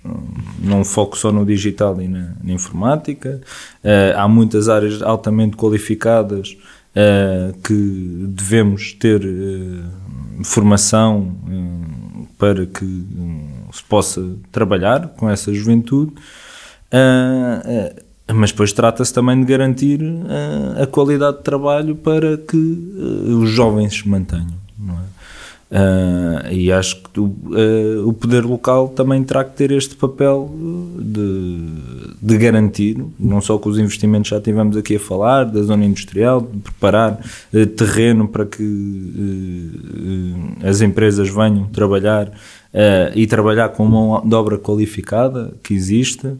[0.58, 3.40] não foco só no digital e na, na informática,
[3.84, 6.56] uh, há muitas áreas altamente qualificadas
[7.64, 9.22] que devemos ter
[10.44, 11.34] formação
[12.36, 12.84] para que
[13.72, 16.12] se possa trabalhar com essa juventude,
[16.92, 22.56] uh, uh, mas depois trata-se também de garantir uh, a qualidade de trabalho para que
[22.56, 24.62] os jovens se mantenham.
[25.72, 27.34] Uh, e acho que o,
[28.06, 30.54] o poder local também terá que ter este papel
[30.98, 31.66] de,
[32.20, 36.42] de, garantir, não só com os investimentos já tivemos aqui a falar, da zona industrial,
[36.42, 37.18] de preparar
[37.74, 39.70] terreno para que
[40.62, 42.30] as empresas venham trabalhar
[43.14, 46.34] e trabalhar com mão de obra qualificada que existe,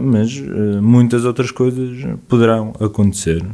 [0.00, 0.38] mas
[0.80, 1.98] muitas outras coisas
[2.28, 3.44] poderão acontecer.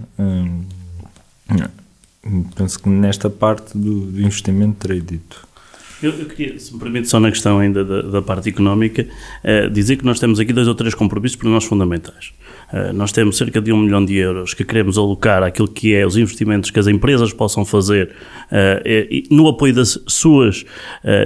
[2.56, 5.46] Penso que nesta parte do, do investimento terei dito.
[6.02, 9.06] Eu, eu, queria, se me permite, só na questão ainda da, da parte económica,
[9.42, 12.32] uh, dizer que nós temos aqui dois ou três compromissos para nós fundamentais.
[12.72, 16.06] Uh, nós temos cerca de um milhão de euros que queremos alocar àquilo que é
[16.06, 18.10] os investimentos que as empresas possam fazer
[18.52, 20.64] uh, no apoio das suas,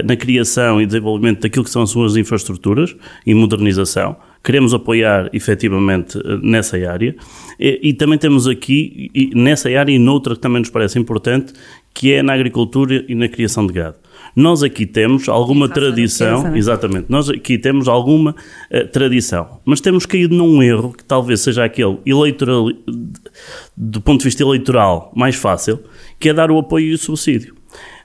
[0.05, 6.19] na criação e desenvolvimento daquilo que são as suas infraestruturas e modernização queremos apoiar efetivamente
[6.41, 7.15] nessa área
[7.57, 11.53] e, e também temos aqui, nessa área e noutra que também nos parece importante,
[11.93, 13.95] que é na agricultura e na criação de gado.
[14.35, 16.57] Nós aqui temos alguma tradição, é?
[16.57, 18.31] exatamente, nós aqui temos alguma
[18.71, 22.67] uh, tradição, mas temos caído num erro que talvez seja aquele eleitoral,
[23.77, 25.79] do ponto de vista eleitoral mais fácil,
[26.19, 27.55] que é dar o apoio e o subsídio.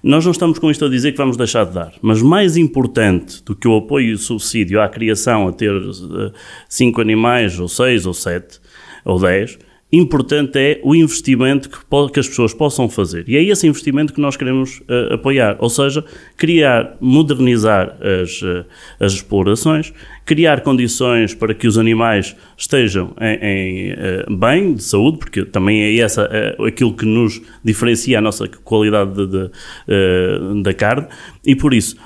[0.03, 3.43] Nós não estamos com isto a dizer que vamos deixar de dar, mas mais importante
[3.45, 6.33] do que o apoio e o subsídio à criação a ter uh,
[6.69, 8.61] cinco animais, ou seis, ou sete,
[9.05, 9.59] ou dez,
[9.91, 11.79] importante é o investimento que,
[12.13, 13.25] que, as pessoas possam fazer.
[13.27, 15.57] E é esse investimento que nós queremos uh, apoiar.
[15.61, 16.05] Ou seja,
[16.37, 18.67] criar, modernizar as, uh,
[19.01, 19.93] as explorações,
[20.27, 25.81] criar condições para que os animais estejam em, em uh, bem, de saúde, porque também
[25.81, 26.29] é essa
[26.67, 31.07] aquilo que nos diferencia a nossa qualidade de, de, da carne.
[31.47, 31.97] E por isso,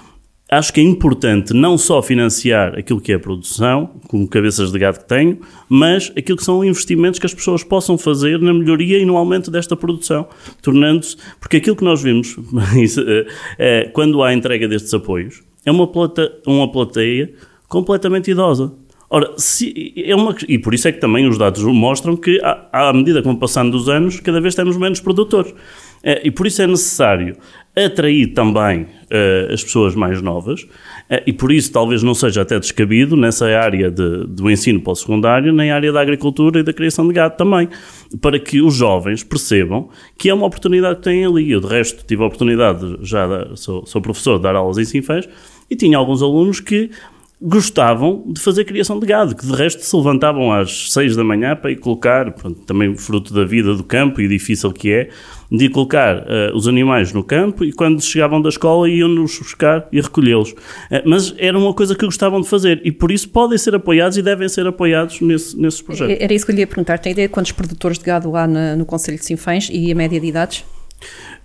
[0.52, 4.78] acho que é importante não só financiar aquilo que é a produção, como cabeças de
[4.78, 8.98] gado que tenho, mas aquilo que são investimentos que as pessoas possam fazer na melhoria
[8.98, 10.28] e no aumento desta produção,
[10.60, 11.16] tornando-se.
[11.40, 12.36] Porque aquilo que nós vimos
[13.58, 17.32] é, quando há entrega destes apoios é uma, plata, uma plateia
[17.66, 18.74] completamente idosa.
[19.08, 22.88] Ora, se, é uma, e por isso é que também os dados mostram que, à,
[22.88, 25.54] à medida que vão passando os anos, cada vez temos menos produtores.
[26.02, 27.36] É, e por isso é necessário
[27.74, 32.58] atrair também uh, as pessoas mais novas, uh, e por isso talvez não seja até
[32.58, 37.14] descabido nessa área de, do ensino pós-secundário, nem área da agricultura e da criação de
[37.14, 37.68] gado também,
[38.20, 41.50] para que os jovens percebam que é uma oportunidade que têm ali.
[41.50, 44.84] Eu, de resto, tive a oportunidade, já da, sou, sou professor, de dar aulas em
[44.84, 45.28] Sinfãs,
[45.70, 46.90] e tinha alguns alunos que
[47.42, 51.56] gostavam de fazer criação de gado, que de resto se levantavam às 6 da manhã
[51.56, 55.10] para ir colocar, pronto, também fruto da vida do campo e difícil que é,
[55.52, 60.00] de colocar uh, os animais no campo e quando chegavam da escola iam-nos buscar e
[60.00, 60.52] recolhê-los.
[60.52, 60.56] Uh,
[61.04, 64.22] mas era uma coisa que gostavam de fazer e por isso podem ser apoiados e
[64.22, 66.16] devem ser apoiados nesse, nesses projetos.
[66.18, 66.98] Era isso que eu lhe ia perguntar.
[66.98, 69.94] Tem ideia de quantos produtores de gado há na, no Conselho de Sinfãs e a
[69.94, 70.64] média de idades?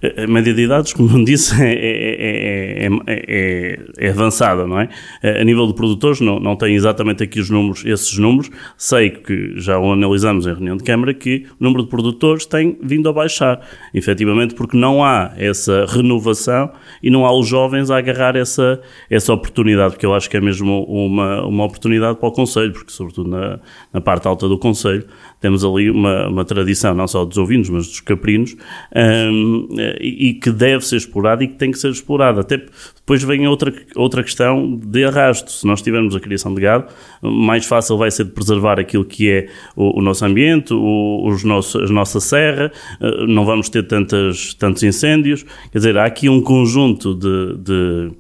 [0.02, 4.90] A média de idades, como disse, é, é, é, é, avançada, não é?
[5.24, 8.50] A nível de produtores, não, não tenho exatamente aqui os números, esses números.
[8.78, 12.78] Sei que já o analisamos em reunião de Câmara que o número de produtores tem
[12.82, 13.60] vindo a baixar,
[13.94, 18.80] efetivamente, porque não há essa renovação e não há os jovens a agarrar essa,
[19.10, 22.92] essa oportunidade, porque eu acho que é mesmo uma, uma oportunidade para o Conselho, porque,
[22.92, 23.60] sobretudo na,
[23.92, 25.06] na parte alta do Conselho,
[25.40, 28.56] temos ali uma, uma tradição, não só dos ovinos, mas dos caprinos,
[28.96, 29.68] um,
[30.00, 32.42] e, e, que deve ser explorada e que tem que ser explorada.
[32.42, 35.52] Até depois vem outra, outra questão de arrasto.
[35.52, 36.88] Se nós tivermos a criação de gado,
[37.22, 41.44] mais fácil vai ser de preservar aquilo que é o, o nosso ambiente, o, os
[41.44, 45.44] nossos, a nossa serra, uh, não vamos ter tantas, tantos incêndios.
[45.72, 48.12] Quer dizer, há aqui um conjunto de, de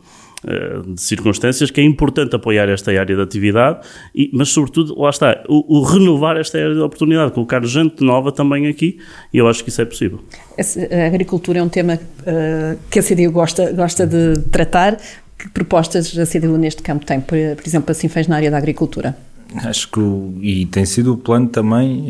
[0.93, 3.79] de circunstâncias que é importante apoiar esta área de atividade,
[4.13, 8.31] e, mas sobretudo, lá está, o, o, renovar esta área de oportunidade, colocar gente nova
[8.31, 8.99] também aqui,
[9.33, 10.19] e eu acho que isso é possível.
[10.57, 14.97] A agricultura é um tema uh, que a CDU gosta, gosta de tratar.
[15.37, 18.57] Que propostas a CDU neste campo tem, por, por exemplo, assim fez na área da
[18.57, 19.15] agricultura?
[19.63, 22.05] Acho que, o, e tem sido o plano também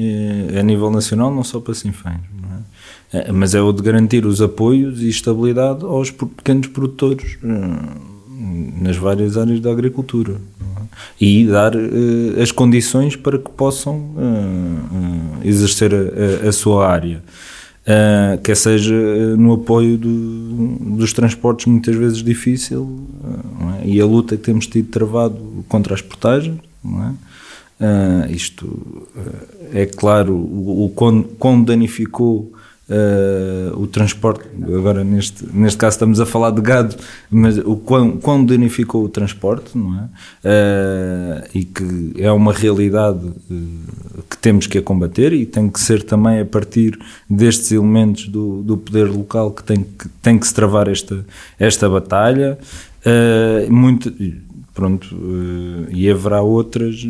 [0.54, 2.22] eh, a nível nacional, não só para Sinfãs,
[3.14, 3.32] é?
[3.32, 7.38] mas é o de garantir os apoios e estabilidade aos pequenos produtores
[8.40, 10.82] nas várias áreas da agricultura é?
[11.20, 17.24] e dar uh, as condições para que possam uh, uh, exercer a, a, sua área.
[18.44, 18.94] quer seja
[19.38, 23.08] no apoio do, dos transportes, muitas vezes difícil,
[23.82, 23.88] é?
[23.88, 26.60] e a luta que temos tido travado contra as portagens.
[27.80, 28.32] É?
[28.32, 29.08] isto
[29.74, 32.52] é claro, o, o danificou
[32.90, 36.96] Uh, o transporte, agora neste, neste caso estamos a falar de gado,
[37.30, 40.04] mas o quão, quão danificou o transporte, não é?
[40.48, 46.02] Uh, e que é uma realidade uh, que temos que combater e tem que ser
[46.02, 46.98] também a partir
[47.30, 51.26] destes elementos do, do poder local que tem que, tem que se travar esta,
[51.60, 52.58] esta batalha.
[53.70, 54.14] muito,
[54.78, 55.08] pronto,
[55.90, 57.04] e haverá outras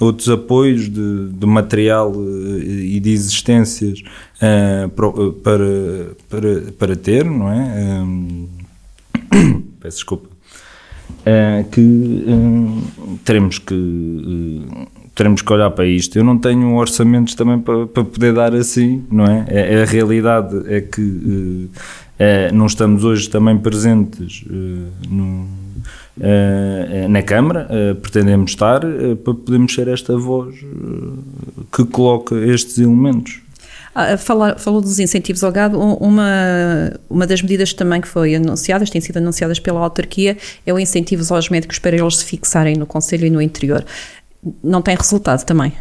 [0.00, 4.02] outros apoios de, de material eh, e de existências
[4.42, 5.62] uh, para,
[6.28, 8.02] para, para ter, não é?
[8.02, 8.48] Um,
[9.80, 10.28] peço desculpa.
[11.72, 12.24] Que
[13.24, 14.62] teremos que
[15.14, 16.16] teremos que olhar para isto.
[16.16, 19.44] Eu não tenho orçamentos também para, para poder dar assim, não é?
[19.48, 21.68] é, é a realidade é que
[22.52, 24.44] não estamos hoje também presentes
[26.16, 30.54] Uh, na Câmara, uh, pretendemos estar uh, para podermos ser esta voz
[31.72, 33.40] que coloca estes elementos.
[33.98, 35.80] Ah, falar, falou dos incentivos ao gado.
[35.80, 40.36] Uma, uma das medidas também que foi anunciadas, têm sido anunciadas pela autarquia,
[40.66, 43.84] é o incentivo aos médicos para eles se fixarem no Conselho e no interior.
[44.62, 45.72] Não tem resultado também?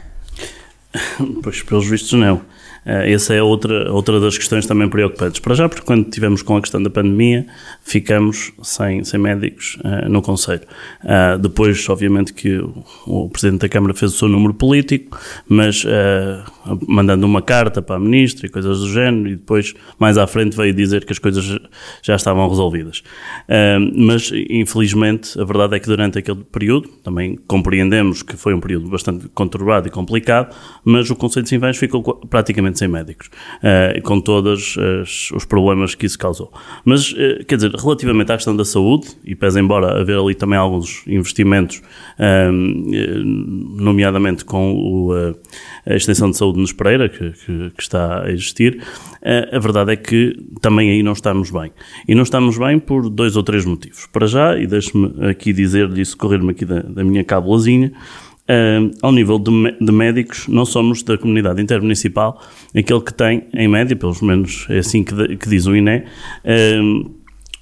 [1.44, 2.42] Pois, pelos vistos, não.
[2.86, 5.40] Uh, essa é outra, outra das questões também preocupantes.
[5.40, 7.48] Para já, porque quando tivemos com a questão da pandemia,
[7.82, 10.62] ficamos sem, sem médicos uh, no Conselho.
[11.04, 15.18] Uh, depois, obviamente, que o, o, Presidente da Câmara fez o seu número político,
[15.48, 15.84] mas
[16.88, 20.56] mandando uma carta para a Ministra e coisas do género, e depois, mais à frente,
[20.56, 21.60] veio dizer que as coisas
[22.02, 23.04] já estavam resolvidas.
[23.96, 28.88] mas, infelizmente, a verdade é que durante aquele período, também compreendemos que foi um período
[28.90, 34.20] bastante conturbado e complicado, mas o Conselho de Sinfãs ficou praticamente sem médicos, uh, com
[34.20, 34.78] todos
[35.34, 36.52] os problemas que isso causou.
[36.84, 40.58] Mas, uh, quer dizer, relativamente à questão da saúde, e pese embora haver ali também
[40.58, 41.82] alguns investimentos,
[43.78, 45.12] nomeadamente com o,
[45.86, 48.82] a extensão de saúde nos Pereira, que, que, que está a existir,
[49.52, 51.72] a verdade é que também aí não estamos bem.
[52.08, 54.08] E não estamos bem por dois ou três motivos.
[54.12, 57.92] Para já, e deixe-me aqui dizer-lhe, correr-me aqui da, da minha cabulazinha,
[58.48, 62.40] Uh, ao nível de, de, médicos, não somos da comunidade intermunicipal
[62.78, 66.04] aquele que tem, em média, pelo menos é assim que, de, que diz o INE,
[66.46, 67.16] uh,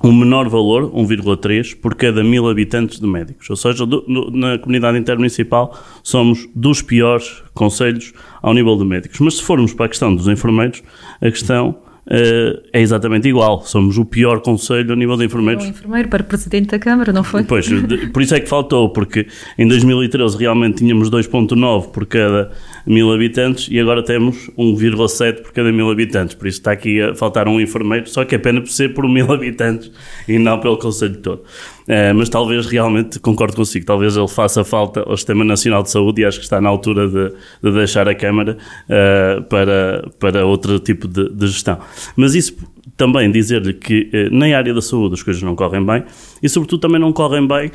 [0.03, 3.49] um menor valor, 1,3, por cada mil habitantes de médicos.
[3.49, 9.21] Ou seja, do, na comunidade intermunicipal somos dos piores conselhos ao nível de médicos.
[9.21, 10.83] Mas se formos para a questão dos enfermeiros,
[11.21, 13.63] a questão é exatamente igual.
[13.65, 15.63] Somos o pior conselho a nível de enfermeiros.
[15.63, 17.43] Um enfermeiro para presidente da Câmara, não foi?
[17.43, 17.67] Pois,
[18.11, 22.51] por isso é que faltou, porque em 2013 realmente tínhamos 2,9 por cada
[22.85, 26.35] mil habitantes e agora temos 1,7 por cada mil habitantes.
[26.35, 29.07] Por isso está aqui a faltar um enfermeiro, só que é pena por ser por
[29.07, 29.91] mil habitantes
[30.27, 31.43] e não pelo conselho todo.
[31.83, 36.21] Uh, mas talvez realmente, concordo consigo, talvez ele faça falta ao Sistema Nacional de Saúde
[36.21, 40.79] e acho que está na altura de, de deixar a Câmara uh, para, para outro
[40.79, 41.79] tipo de, de gestão.
[42.15, 42.55] Mas isso
[42.95, 46.03] também dizer-lhe que uh, na área da saúde as coisas não correm bem
[46.41, 47.71] e, sobretudo, também não correm bem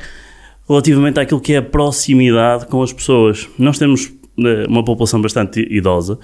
[0.67, 3.49] relativamente àquilo que é a proximidade com as pessoas.
[3.57, 4.11] Nós temos
[4.67, 6.19] uma população bastante idosa,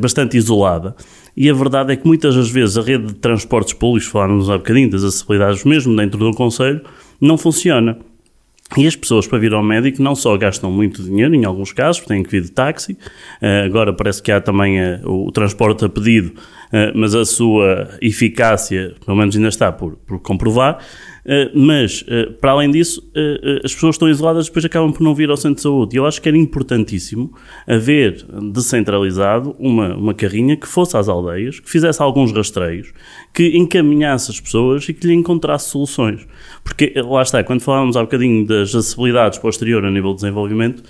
[0.00, 0.94] bastante isolada,
[1.36, 4.56] e a verdade é que muitas das vezes a rede de transportes públicos, falámos há
[4.56, 6.80] bocadinho das acessibilidades mesmo dentro do Conselho,
[7.20, 7.98] não funciona.
[8.76, 12.04] E as pessoas para vir ao médico não só gastam muito dinheiro, em alguns casos,
[12.04, 12.98] têm que vir de táxi,
[13.40, 17.88] eh, agora parece que há também eh, o transporte a pedido, eh, mas a sua
[18.00, 20.78] eficácia, pelo menos ainda está por, por comprovar,
[21.28, 25.12] eh, mas, eh, para além disso, eh, as pessoas estão isoladas depois acabam por não
[25.12, 25.96] vir ao centro de saúde.
[25.96, 27.32] E eu acho que era importantíssimo
[27.66, 32.92] haver descentralizado uma, uma carrinha que fosse às aldeias, que fizesse alguns rastreios,
[33.34, 36.24] que encaminhasse as pessoas e que lhe encontrasse soluções.
[36.62, 40.84] Porque, lá está, quando falávamos há bocadinho das acessibilidades posterior a nível de desenvolvimento,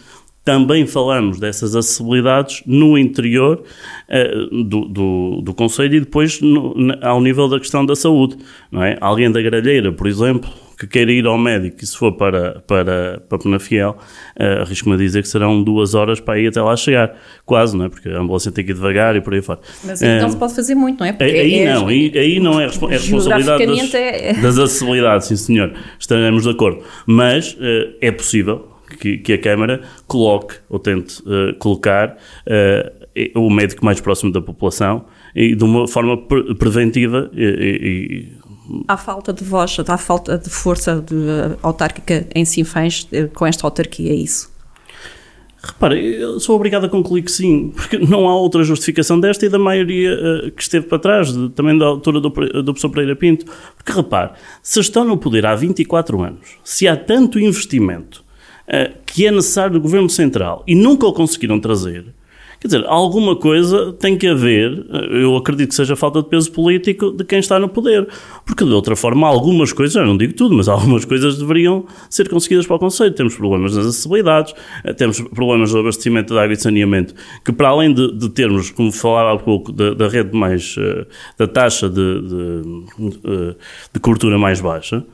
[0.47, 3.65] também falamos dessas acessibilidades no interior
[4.09, 8.37] uh, do, do, do Conselho e depois no, na, ao nível da questão da saúde.
[8.71, 8.97] Não é?
[9.01, 13.21] Alguém da Gralheira, por exemplo, que queira ir ao médico e se for para, para,
[13.29, 13.99] para Penafiel,
[14.39, 17.13] uh, arrisco-me a dizer que serão duas horas para ir até lá chegar.
[17.45, 17.89] Quase, não é?
[17.89, 19.59] Porque a ambulância tem que ir devagar e por aí fora.
[19.83, 21.13] Mas aí uh, se pode fazer muito, não é?
[21.13, 24.33] Porque aí, é, não, aí, aí não é, é responsabilidade das, é...
[24.35, 25.73] das acessibilidades, sim senhor.
[25.99, 26.85] Estaremos de acordo.
[27.05, 32.16] Mas uh, é possível que, que a Câmara coloque ou tente uh, colocar
[32.47, 38.47] uh, o médico mais próximo da população e de uma forma pre preventiva e, e,
[38.89, 43.64] Há falta de voz, há falta de força de, uh, autárquica em Sinfãs com esta
[43.66, 44.57] autarquia, é isso?
[45.66, 49.49] Repara, eu sou obrigado a concluir que sim, porque não há outra justificação desta e
[49.49, 53.16] da maioria uh, que esteve para trás, de, também da altura do, do professor Pereira
[53.16, 53.47] Pinto.
[53.76, 54.32] Porque repare,
[54.62, 58.26] se estão no poder há 24 anos, se há tanto investimento
[59.05, 62.07] que é necessário do Governo Central e nunca o conseguiram trazer,
[62.61, 66.51] quer dizer, alguma coisa tem que haver, eh, eu acredito que seja falta de peso
[66.51, 68.09] político de quem está no poder,
[68.45, 72.29] porque de outra forma algumas coisas, eu não digo tudo, mas algumas coisas deveriam ser
[72.29, 73.14] conseguidas para o Conselho.
[73.14, 74.53] Temos problemas nas acessibilidades,
[74.85, 77.14] uh, temos problemas no abastecimento de água e de saneamento,
[77.45, 80.77] que para além de, de termos, como falava há pouco, da, da rede mais,
[81.39, 83.57] da taxa de, de,
[83.93, 85.05] de cobertura mais baixa,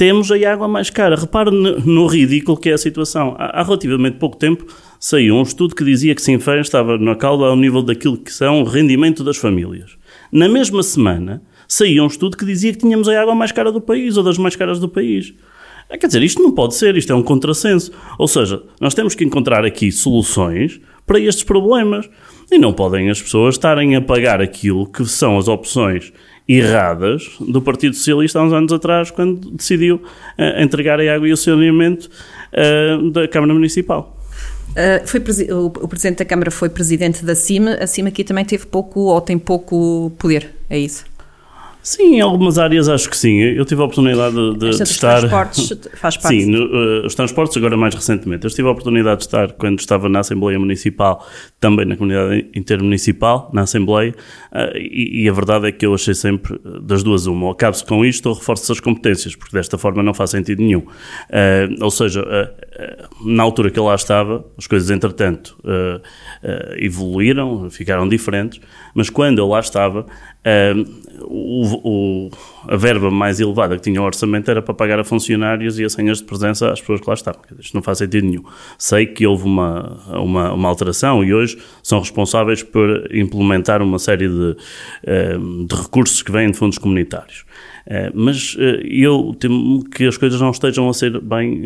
[0.00, 1.14] temos a água mais cara.
[1.14, 3.36] Repare no, ridículo que é a situação.
[3.38, 4.64] Há, relativamente pouco tempo
[4.98, 8.62] saiu um estudo que dizia que Sinfãs estava na cauda ao nível daquilo que são
[8.62, 9.98] o rendimento das famílias.
[10.32, 13.78] Na mesma semana saiu um estudo que dizia que tínhamos a água mais cara do
[13.78, 15.34] país, ou das mais caras do país.
[15.90, 17.92] Ah, quer dizer, isto não pode ser, isto é um contrassenso.
[18.18, 22.08] Ou seja, nós temos que encontrar aqui soluções para estes problemas.
[22.50, 26.10] E não podem as pessoas estarem a pagar aquilo que são as opções
[26.58, 31.32] erradas do Partido Socialista há uns anos atrás, quando decidiu uh, entregar a água e
[31.32, 32.10] o saneamento
[32.52, 34.16] uh, da Câmara Municipal.
[34.70, 35.20] Uh, foi
[35.50, 39.00] o, o, Presidente da Câmara foi Presidente da CIMA, a CIMA aqui também teve pouco
[39.00, 41.04] ou tem pouco poder, é isso?
[41.82, 43.38] Sim, em algumas áreas acho que sim.
[43.38, 45.20] Eu tive a oportunidade de, de, estar.
[45.20, 46.42] transportes faz parte.
[46.42, 48.44] Sim, no, uh, os transportes agora mais recentemente.
[48.44, 51.26] Eu tive a oportunidade de estar quando estava na Assembleia Municipal,
[51.58, 54.14] também na comunidade intermunicipal, na Assembleia,
[54.52, 57.46] uh, e, e, a verdade é que eu achei sempre das duas uma.
[57.46, 60.80] Ou acabo-se com isto ou reforço as competências, porque desta forma não faz sentido nenhum.
[60.80, 62.20] Uh, ou seja,
[63.24, 65.56] na altura que eu lá estava, as coisas entretanto
[66.76, 68.60] evoluíram, ficaram diferentes,
[68.94, 70.06] mas quando eu lá estava,
[71.22, 72.30] o, o,
[72.66, 75.88] a verba mais elevada que tinha o orçamento era para pagar a funcionários e a
[75.88, 77.40] senhas de presença às pessoas que lá estavam.
[77.58, 78.44] Isto não faz sentido nenhum.
[78.78, 84.28] Sei que houve uma, uma, uma alteração e hoje são responsáveis por implementar uma série
[84.28, 84.56] de,
[85.04, 87.44] eh, de recursos que vêm de fundos comunitários.
[87.86, 91.62] Eh, mas eh, eu temo que as coisas não estejam a ser bem,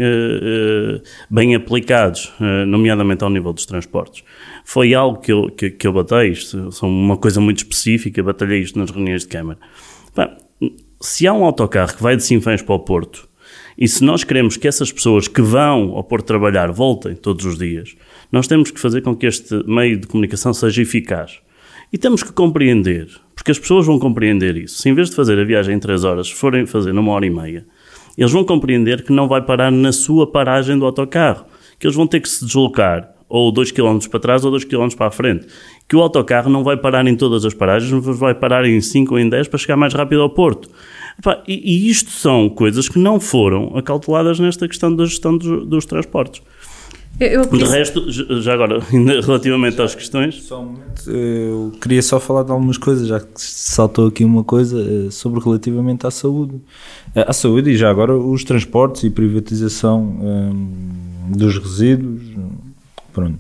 [1.30, 2.32] bem aplicadas,
[2.66, 4.24] nomeadamente ao nível dos transportes.
[4.64, 8.60] Foi algo que eu, que, que eu batei, isto são uma coisa muito específica, batalhei
[8.60, 9.58] isto nas reuniões de Câmara.
[11.00, 13.28] se há um autocarro que vai de Sinfãs para o Porto,
[13.76, 17.58] e se nós queremos que essas pessoas que vão ao Porto trabalhar voltem todos os
[17.58, 17.96] dias,
[18.30, 21.40] nós temos que fazer com que este meio de comunicação seja eficaz.
[21.92, 24.80] E temos que compreender, porque as pessoas vão compreender isso.
[24.80, 27.30] Se em vez de fazer a viagem em 3 horas, forem fazer numa hora e
[27.30, 27.66] meia,
[28.16, 31.46] eles vão compreender que não vai parar na sua paragem do autocarro,
[31.78, 34.88] que eles vão ter que se deslocar ou 2 km para trás ou 2 km
[34.96, 35.46] para a frente.
[35.88, 39.12] Que o autocarro não vai parar em todas as paragens, mas vai parar em 5
[39.12, 40.70] ou em 10 para chegar mais rápido ao Porto.
[41.46, 46.42] E, isto são coisas que não foram acauteladas nesta questão da gestão dos, dos transportes.
[47.20, 48.10] Eu, eu De resto,
[48.40, 50.42] já agora, relativamente às questões.
[50.42, 54.42] Só um momento, eu queria só falar de algumas coisas, já que saltou aqui uma
[54.42, 56.60] coisa eh, sobre relativamente à saúde.
[57.14, 62.22] Eh, à saúde e já agora os transportes e privatização um, dos resíduos.
[63.12, 63.38] Pronto.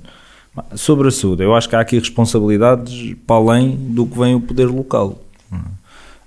[0.76, 4.40] Sobre a saúde, eu acho que há aqui responsabilidades para além do que vem o
[4.40, 5.20] poder local.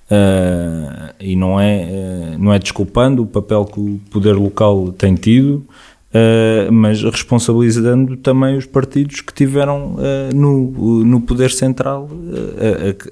[0.09, 5.15] Uh, e não é, uh, não é desculpando o papel que o poder local tem
[5.15, 5.67] tido,
[6.07, 13.07] Uh, mas responsabilizando também os partidos que tiveram uh, no, no poder central uh,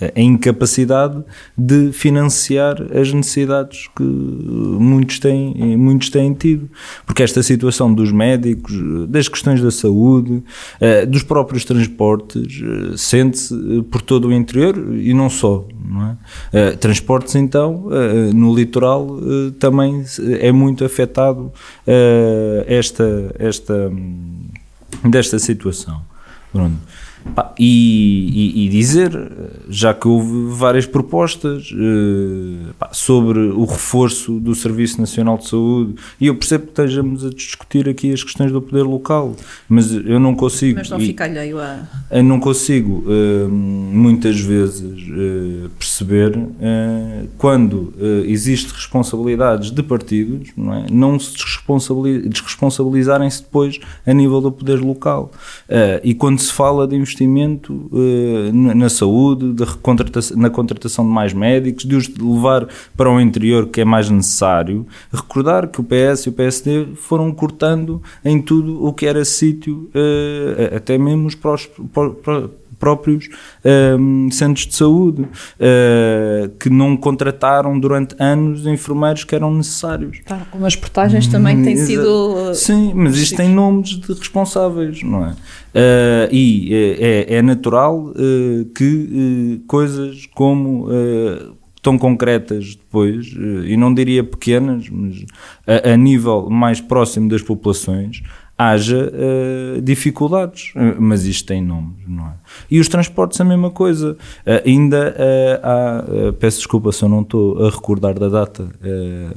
[0.00, 1.22] a, incapacidade
[1.56, 6.70] de financiar as necessidades que muitos têm, muitos têm tido.
[7.04, 8.72] Porque esta situação dos médicos,
[9.08, 10.42] das questões da saúde,
[11.08, 12.62] dos próprios transportes,
[12.96, 13.54] sente-se
[13.90, 15.66] por todo o interior e não só.
[15.84, 16.16] Não
[16.52, 16.70] é?
[16.76, 17.88] transportes, então,
[18.34, 19.18] no litoral
[19.58, 20.04] também
[20.40, 21.52] é muito afetado
[22.66, 23.04] esta,
[23.38, 23.90] esta,
[25.04, 26.02] desta situação.
[26.52, 26.78] Pronto.
[27.58, 29.10] E, e, e, dizer,
[29.68, 31.72] já que houve várias propostas
[32.78, 37.30] pá, sobre o reforço do Serviço Nacional de Saúde, e eu percebo que estejamos a
[37.30, 39.36] discutir aqui as questões do poder local,
[39.68, 40.78] mas eu não consigo.
[40.78, 41.86] Mas não fica alheio a.
[42.10, 46.32] Eu não consigo, uh, muitas vezes, uh, perceber
[47.38, 47.92] quando
[48.26, 50.86] existe responsabilidades de partidos, não, é?
[50.90, 55.30] não se desresponsabilizarem-se depois a nível do poder local.
[56.02, 61.84] e quando se fala de investimento uh, na saúde, contratação, na contratação de mais médicos,
[61.84, 64.86] de os levar para o interior que é mais necessário.
[65.12, 69.90] Recordar que o PS e o PSD foram cortando em tudo o que era sítio,
[69.94, 71.68] uh, até mesmo os prós,
[72.82, 73.28] próprios
[73.96, 80.18] um, centros de saúde, uh, que não contrataram durante anos enfermeiros que eram necessários.
[80.26, 82.54] Tá, como as portagens também têm hum, sido.
[82.56, 85.30] Sim, mas isto tem nomes de responsáveis, não é?
[85.30, 88.12] Uh, e é, é natural
[88.74, 90.88] que coisas como
[91.80, 93.26] tão concretas depois,
[93.66, 95.24] e não diria pequenas, mas
[95.66, 98.22] a, a, nível mais próximo das populações,
[98.70, 99.12] haja
[99.82, 100.72] dificuldades.
[100.98, 102.32] mas isto tem nomes, não é?
[102.70, 104.16] E os transportes a mesma coisa.
[104.64, 105.14] ainda
[105.62, 108.68] há, peço desculpa se eu não estou a recordar da data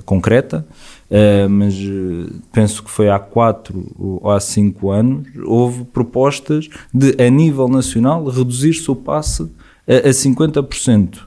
[0.05, 0.65] concreta,
[1.05, 7.15] Uh, mas uh, penso que foi há 4 ou há 5 anos, houve propostas de,
[7.23, 9.43] a nível nacional, reduzir-se o passe
[9.88, 11.19] a, a 50%.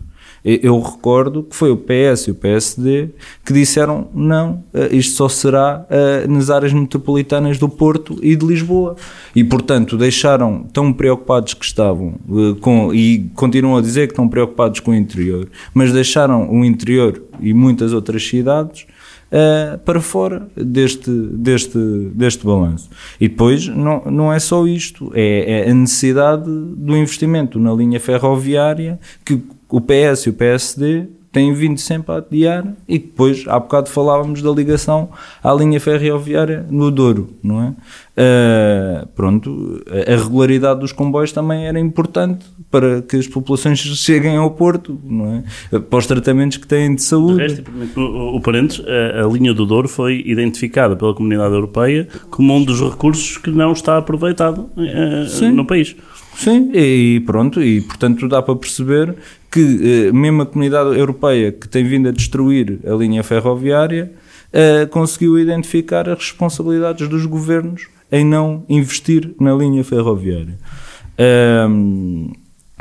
[0.63, 3.11] Eu recordo que foi o PS e o PSD
[3.45, 5.87] que disseram não, eh, isto só será
[6.29, 8.97] nas áreas metropolitanas do Porto e de Lisboa.
[9.35, 12.15] E, portanto, deixaram tão preocupados que estavam
[12.61, 17.23] com, e continuam a dizer que estão preocupados com o interior, mas deixaram o interior
[17.41, 18.87] e muitas outras cidades
[19.29, 21.79] uh, para fora deste, deste,
[22.15, 22.89] deste balanço.
[23.21, 28.01] E depois não, não é só isto, é, é a necessidade do investimento na linha
[28.01, 33.59] ferroviária que o PS e o PSD têm vindo sempre a adiar e depois, há
[33.59, 35.11] bocado falávamos da ligação
[35.43, 37.75] à linha ferroviária no Douro, não é?
[38.19, 44.51] Uh, pronto, a regularidade dos comboios também era importante para que as populações cheguem ao
[44.51, 45.79] Porto, não é?
[45.79, 47.37] Para os tratamentos que têm de saúde.
[47.37, 52.09] De resto, o, o parentes, a, a, linha do Douro foi identificada pela Comunidade Europeia
[52.31, 55.95] como um dos recursos que não está aproveitado uh, no país.
[56.39, 59.17] Sim, e pronto, e portanto dá para perceber
[59.51, 64.13] que eh, mesmo a comunidade europeia que tem vindo a destruir a linha ferroviária
[64.53, 70.59] eh, conseguiu identificar as responsabilidades dos governos em não investir na linha ferroviária.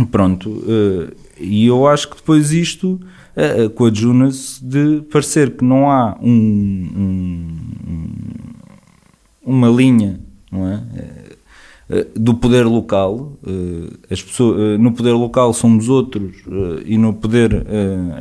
[0.06, 3.00] Pronto, uh, e eu acho que depois isto
[3.36, 7.58] uh, coadjuna-se de parecer que não há um, um,
[9.44, 10.20] uma linha,
[10.52, 10.84] não é?
[11.90, 13.38] Eh, do poder local.
[13.46, 16.36] Eh, as pessoas, eh, no poder local somos outros
[16.86, 17.66] e no poder,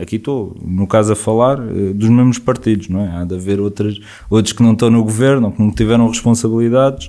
[0.01, 1.57] aqui estou, no caso a falar,
[1.95, 3.09] dos mesmos partidos, não é?
[3.09, 3.99] Há de haver outras,
[4.31, 7.09] outros que não estão no governo, ou que não tiveram responsabilidades,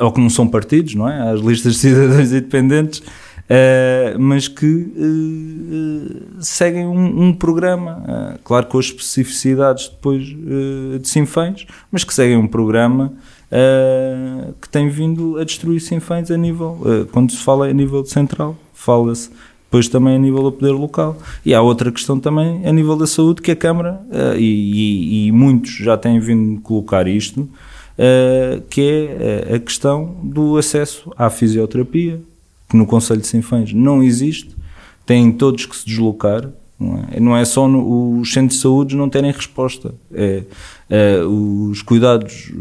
[0.00, 1.20] ou que não são partidos, não é?
[1.20, 3.02] Há as listas de cidadãos independentes.
[4.18, 4.92] Mas que
[6.40, 12.46] seguem um, um programa, claro com as especificidades depois de Sinfãs, mas que seguem um
[12.46, 13.14] programa
[13.52, 18.04] uh, que tem vindo a destruir Sinfãs a nível, uh, quando se fala a nível
[18.04, 19.30] central, fala-se
[19.64, 21.18] depois também a nível do poder local.
[21.44, 25.26] E há outra questão também a nível da saúde que a Câmara, uh, e, e,
[25.26, 27.48] e, muitos já têm vindo colocar isto,
[28.70, 32.20] que é a questão do acesso à fisioterapia,
[32.68, 34.54] que no Conselho de Sinfãs não existe,
[35.04, 38.94] têm todos que se deslocar, não é, não é só no, os centros de saúde
[38.94, 40.44] não terem resposta, é,
[40.88, 42.52] é os cuidados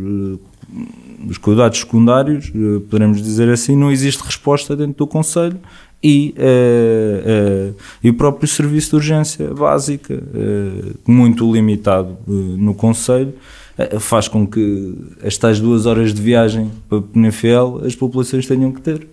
[1.27, 5.59] os cuidados secundários, eh, poderemos dizer assim, não existe resposta dentro do Conselho
[6.01, 13.33] e, uh, uh, e o próprio serviço de urgência básica, uh, muito limitado no Conselho,
[13.99, 18.81] faz com que as tais duas horas de viagem para Penafiel as populações tenham que
[18.81, 19.07] ter.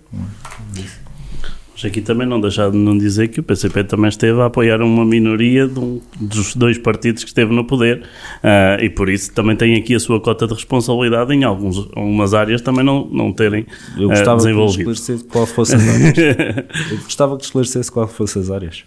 [1.74, 4.80] Mas aqui também não deixar de não dizer que o PCP também esteve a apoiar
[4.80, 8.02] uma minoria de um, dos dois partidos que esteve no poder
[8.44, 12.32] uh, e por isso também tem aqui a sua cota de responsabilidade em alguns, algumas
[12.32, 13.66] áreas também não, não terem
[13.96, 14.92] Eu uh, gostava que desenvolvido.
[14.92, 16.18] esclarecesse qual fosse as áreas.
[16.90, 18.84] Eu gostava que esclarecesse qual fosse as áreas.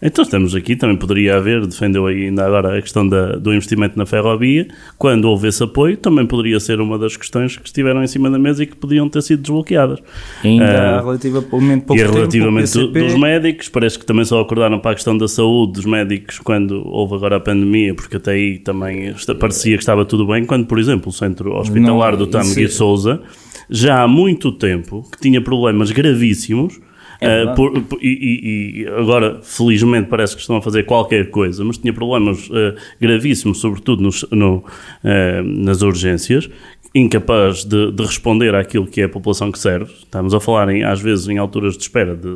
[0.00, 4.06] Então estamos aqui, também poderia haver, defendeu ainda agora a questão da, do investimento na
[4.06, 8.30] ferrovia, quando houve esse apoio, também poderia ser uma das questões que estiveram em cima
[8.30, 9.98] da mesa e que podiam ter sido desbloqueadas.
[10.44, 14.40] E ainda há relativamente pouco e tempo, relativamente PCP dos médicos, parece que também só
[14.40, 18.32] acordaram para a questão da saúde dos médicos quando houve agora a pandemia, porque até
[18.32, 22.26] aí também parecia que estava tudo bem, quando, por exemplo, o centro hospitalar Não, do
[22.28, 23.20] Tâmega e é- Souza
[23.68, 26.80] já há muito tempo que tinha problemas gravíssimos.
[27.20, 27.56] É verdade.
[27.56, 31.92] por- por- e, e- agora, felizmente, parece que estão a fazer qualquer coisa, mas tinha
[31.92, 34.64] problemas ah, gravíssimos, sobretudo nos- no,
[35.04, 36.48] ah, nas urgências,
[36.94, 39.92] incapaz de, de responder àquilo que é a população que serve.
[39.98, 42.28] Estamos a falar, em, às vezes, em alturas de espera de,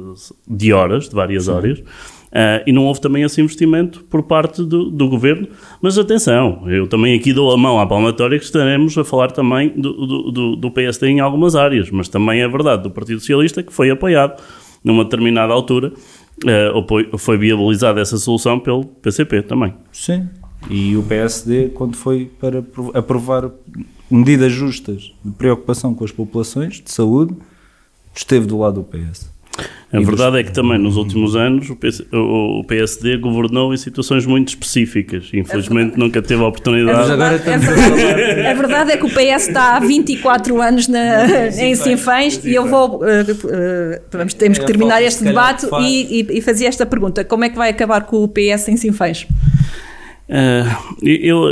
[0.49, 1.83] de horas, de várias horas.
[2.35, 5.47] Ah, e não houve também esse investimento por parte do, do governo.
[5.83, 9.68] Mas atenção, eu também aqui dou a mão à palmatória que estaremos a falar também
[9.76, 13.62] do, do, do, do PSD em algumas áreas, mas também é verdade do Partido Socialista
[13.62, 14.43] que foi apoiado
[14.85, 15.93] numa determinada altura.
[16.76, 19.74] apoio- foi viabilizada essa solução pelo PCP também.
[19.93, 20.28] Sim.
[20.70, 23.51] E o PSD, quando foi para apro- aprovar
[24.11, 27.35] medidas justas de preocupação com as populações, de saúde,
[28.14, 29.30] esteve do lado do PS.
[29.92, 33.76] A E verdade é que também nos últimos anos o PC o- PSD governou em
[33.76, 35.28] situações muito específicas.
[35.34, 36.96] Infelizmente nunca teve a oportunidade.
[36.96, 40.62] Mas agora a, estamos a verdade, a verdade é que o PS está há 24
[40.62, 43.07] anos na, em Sinfãs e eu vou.
[43.07, 46.64] eh, eh, vamos, temos que É a terminar este debate que e, e, e fazer
[46.64, 49.26] esta pergunta: como é que vai acabar com o PS em Sinfãs?
[50.35, 51.47] Ah, eu,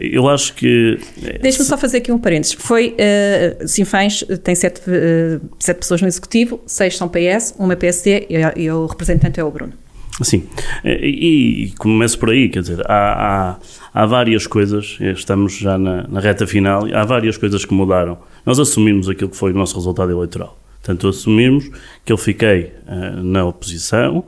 [0.00, 0.98] eu acho que.
[1.42, 2.54] Deixa-me só fazer aqui um parênteses.
[2.54, 7.76] Foi, eh, Sinfãs tem sete, eh, sete pessoas no executivo, seis são PS, uma é
[7.76, 9.74] PSD e, e o representante é o Bruno.
[10.22, 10.44] Sim,
[10.84, 13.58] e, e começo por aí, quer dizer, há,
[13.92, 18.18] há, há várias coisas, estamos já na, na reta final, há várias coisas que mudaram.
[18.46, 20.58] Nós assumimos aquilo que foi o nosso resultado eleitoral.
[20.82, 21.70] Portanto, assumimos
[22.04, 24.24] que eu fiquei ah, na oposição,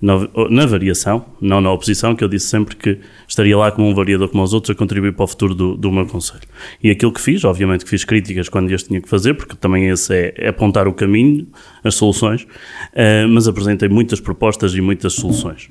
[0.00, 4.28] na, variação, não na oposição, que eu disse sempre que estaria lá como um variador
[4.28, 6.42] como os outros a contribuir para o futuro do, do meu Conselho.
[6.82, 9.88] E aquilo que fiz, obviamente que fiz críticas quando este tinha que fazer, porque também
[9.88, 11.48] esse é, é apontar o caminho,
[11.82, 12.46] as soluções,
[12.92, 15.68] eh, mas apresentei muitas propostas e muitas soluções.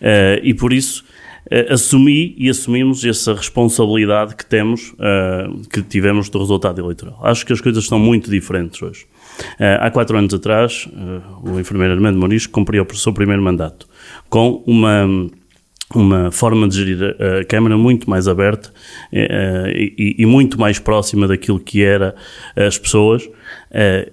[0.00, 1.02] Eh, e por isso
[1.50, 4.94] eh, assumi e assumimos essa responsabilidade que temos,
[5.72, 7.18] que tivemos do resultado eleitoral.
[7.22, 9.06] Acho que as coisas estão muito diferentes hoje.
[9.58, 13.86] Eh, há quatro anos atrás, eh, o enfermeiro Armando Morisco cumpriu o seu primeiro mandato
[14.28, 15.06] com uma
[15.92, 18.72] uma forma de gerir a, Câmara muito mais aberta
[19.12, 22.14] eh, e, e muito mais próxima daquilo que era
[22.54, 23.28] as pessoas,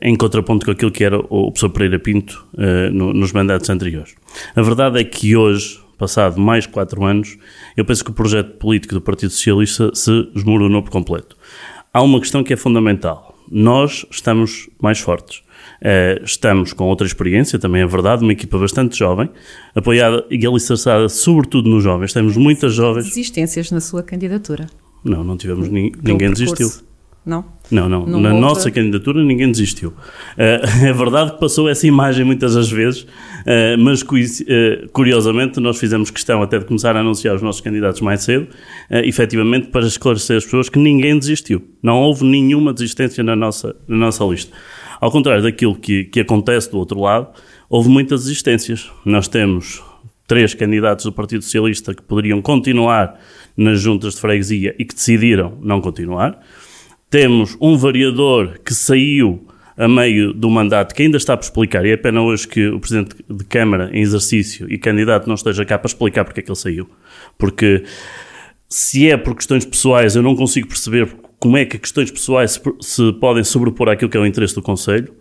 [0.01, 2.43] em contraponto com aquilo que era o professor Pereira Pinto
[2.91, 4.15] no- nos mandatos anteriores.
[4.55, 7.37] A verdade é que hoje, passado mais quatro anos,
[7.75, 11.37] eu penso que o projeto político do Partido Socialista se esmoronou por completo.
[11.93, 13.26] Há uma questão que é fundamental.
[13.49, 15.41] Nós estamos mais fortes.
[15.81, 19.29] Eh, estamos com outra experiência, também é verdade, uma equipa bastante jovem,
[19.75, 22.13] apoiada e alicerçada sobretudo nos jovens.
[22.13, 23.05] Temos muitas jovens.
[23.05, 24.67] Desistências na sua candidatura.
[25.03, 26.55] Não, não tivemos ni- Pelo ninguém percurso.
[26.55, 26.86] desistiu.
[27.27, 27.43] Não?
[27.69, 28.05] Não, não.
[28.07, 29.93] Não Na houve- nossa candidatura ninguém desistiu.
[30.37, 33.05] Eh, é verdade que passou essa imagem muitas das vezes,
[33.45, 34.01] eh, mas
[34.47, 38.47] eh, curiosamente nós fizemos questão até de começar a anunciar os nossos candidatos mais cedo,
[38.89, 41.61] efetivamente para esclarecer as pessoas que ninguém desistiu.
[41.83, 44.55] Não houve nenhuma desistência na nossa, na nossa lista.
[45.01, 47.27] Ao contrário daquilo que, que acontece do outro lado,
[47.69, 48.89] houve muitas desistências.
[49.05, 49.83] Nós temos
[50.25, 53.19] três candidatos do Partido Socialista que poderiam continuar
[53.55, 56.39] nas juntas de freguesia e que decidiram não continuar.
[57.09, 59.47] Temos um variador que saiu
[59.77, 62.79] a meio do mandato, que ainda está por explicar, e é pena hoje que o
[62.79, 66.49] Presidente de Câmara em exercício e candidato não esteja cá para explicar porque é que
[66.49, 66.89] ele saiu.
[67.37, 67.83] Porque
[68.67, 71.07] se é por questões pessoais, eu não consigo perceber
[71.39, 74.61] como é que questões pessoais se, se podem sobrepor àquilo que é o interesse do
[74.61, 75.13] Conselho.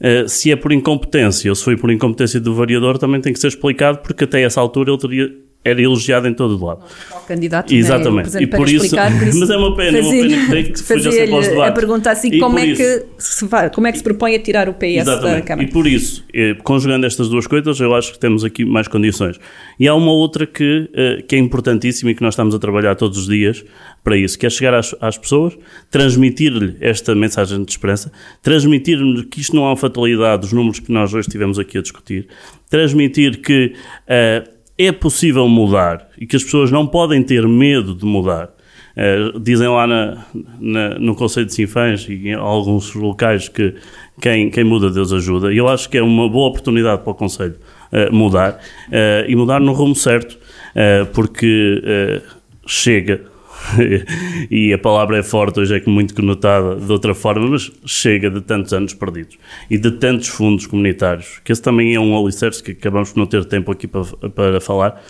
[0.00, 3.38] Eh, se é por incompetência ou se foi por incompetência do variador, também tem que
[3.38, 5.30] ser explicado, porque até essa altura ele teria,
[5.62, 6.80] era elogiado em todo o lado.
[7.12, 8.32] O candidato Exatamente.
[8.32, 10.72] nem o E por isso- explicar, por mas é uma pena, é uma pena que
[10.72, 13.92] que fuja sempre aos a pergunta assim, como é, isso- que se vai, como é
[13.92, 15.42] que se propõe a tirar o PS da Exatamente.
[15.46, 15.68] Câmara?
[15.68, 19.38] E por isso, eh, conjugando estas duas coisas, eu acho que temos aqui mais condições.
[19.78, 22.94] E há uma outra que, eh, que é importantíssima e que nós estamos a trabalhar
[22.94, 23.62] todos os dias
[24.02, 25.56] para isso, que é chegar às, às pessoas,
[25.90, 28.10] transmitir-lhe esta mensagem de esperança,
[28.42, 31.82] transmitir-lhe que isto não é uma fatalidade dos números que nós hoje estivemos aqui a
[31.82, 32.26] discutir,
[32.70, 33.74] transmitir que
[34.08, 34.42] eh,
[34.86, 38.50] é possível mudar e que as pessoas não podem ter medo de mudar.
[39.40, 40.24] dizem lá na,
[40.58, 43.74] na, no Conselho de Sinfãs e em alguns locais que
[44.20, 45.52] quem, quem muda, Deus ajuda.
[45.52, 47.56] E eu acho que é uma boa oportunidade para o Conselho
[48.12, 48.60] mudar
[49.26, 50.38] e mudar no rumo certo,
[51.12, 51.82] porque
[52.66, 53.29] chega
[54.50, 58.40] e a palavra é forte, hoje é muito conotada de outra forma, mas chega de
[58.40, 59.38] tantos anos perdidos
[59.68, 63.26] e de tantos fundos comunitários, que esse também é um alicerce que acabamos por não
[63.26, 64.04] ter tempo aqui para,
[64.34, 65.02] para falar,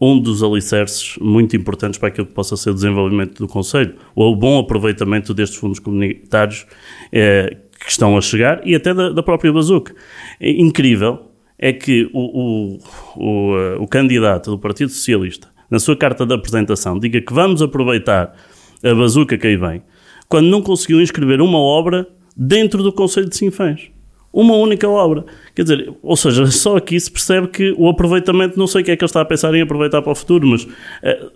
[0.00, 4.32] um dos alicerces muito importantes para aquilo que possa ser o desenvolvimento do Conselho, ou
[4.32, 6.66] o bom aproveitamento destes fundos comunitários
[7.10, 9.94] é, que estão a chegar e até da, da própria Bazuca.
[10.38, 12.78] É incrível é que o, o,
[13.16, 17.62] o, eh, o candidato do Partido Socialista na sua carta de apresentação, diga que vamos
[17.62, 18.34] aproveitar
[18.82, 19.82] a bazuca que aí vem,
[20.28, 22.06] quando não conseguiu inscrever uma obra
[22.36, 23.90] dentro do Conselho de Sinfãs.
[24.32, 25.24] Uma única obra.
[25.54, 28.90] Quer dizer, ou seja, só aqui se percebe que o aproveitamento, não sei o que
[28.90, 30.68] é que ele está a pensar em aproveitar para o futuro, mas uh,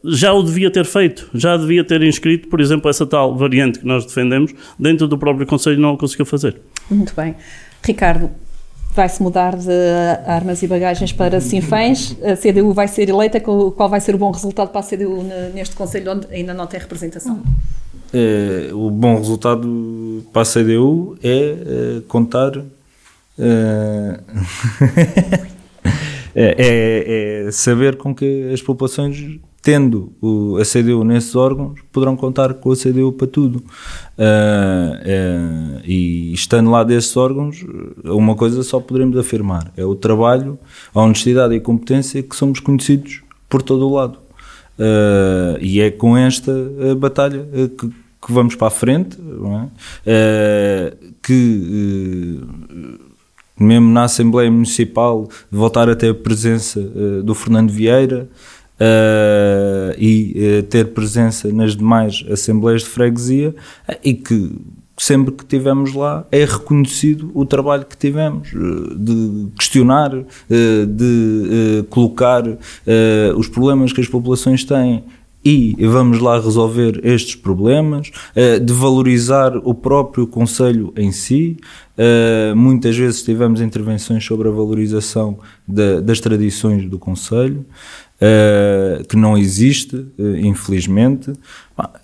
[0.05, 3.87] já o devia ter feito, já devia ter inscrito, por exemplo, essa tal variante que
[3.87, 6.61] nós defendemos, dentro do próprio Conselho não o conseguiu fazer.
[6.91, 7.35] Muito bem.
[7.83, 8.31] Ricardo,
[8.95, 9.70] vai-se mudar de
[10.26, 14.30] armas e bagagens para Sinfãs, a CDU vai ser eleita, qual vai ser o bom
[14.30, 15.22] resultado para a CDU
[15.55, 17.41] neste Conselho onde ainda não tem representação?
[18.12, 22.53] É, o bom resultado para a CDU é, é contar
[26.34, 32.17] é, é, é, saber com que as populações tendo o, a CDU nesses órgãos, poderão
[32.17, 33.57] contar com a CDU para tudo.
[33.57, 33.61] Uh,
[34.97, 37.65] uh, e estando lá desses órgãos,
[38.05, 40.59] uma coisa só poderemos afirmar: é o trabalho,
[40.95, 44.19] a honestidade e a competência que somos conhecidos por todo o lado.
[44.79, 46.53] Uh, e é com esta
[46.97, 47.47] batalha
[47.79, 49.19] que, que, vamos para a frente,
[50.07, 50.95] é?
[51.23, 52.41] que
[53.59, 56.81] mesmo na Assembleia Municipal, voltar a ter a presença
[57.23, 58.27] do Fernando Vieira
[58.81, 63.55] uh, e uh, ter presença nas demais assembleias de freguesia
[63.89, 64.53] uh, e que
[64.97, 72.43] sempre que tivemos lá é reconhecido o trabalho que tivemos de questionar, de colocar
[73.35, 75.03] os problemas que as populações têm
[75.43, 78.11] e vamos lá resolver estes problemas,
[78.62, 81.57] de valorizar o próprio Conselho em si.
[82.55, 87.64] Muitas vezes tivemos intervenções sobre a valorização das tradições do Conselho
[88.21, 91.33] uh, que não existe, uh, infelizmente,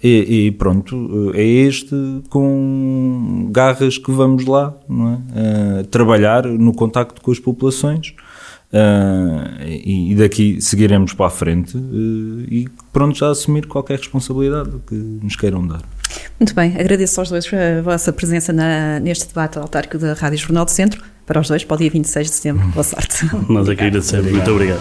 [0.02, 1.94] e, e, pronto, é este
[2.30, 5.80] com garras que vamos lá é?
[5.80, 8.14] uh, trabalhar no contacto com as populações.
[8.72, 14.94] Uh, e, daqui seguiremos para a frente uh, e pronto já assumir qualquer responsabilidade que
[14.94, 15.82] nos queiram dar.
[16.38, 20.64] Muito bem, agradeço aos dois a vossa presença na, neste debate autárquico da Rádio Jornal
[20.64, 21.02] do Centro.
[21.24, 22.66] Para os dois, para o dia 26 de setembro.
[22.68, 23.24] Boa sorte.
[23.48, 24.30] Nós aqui agradecemos.
[24.30, 24.80] Muito obrigado.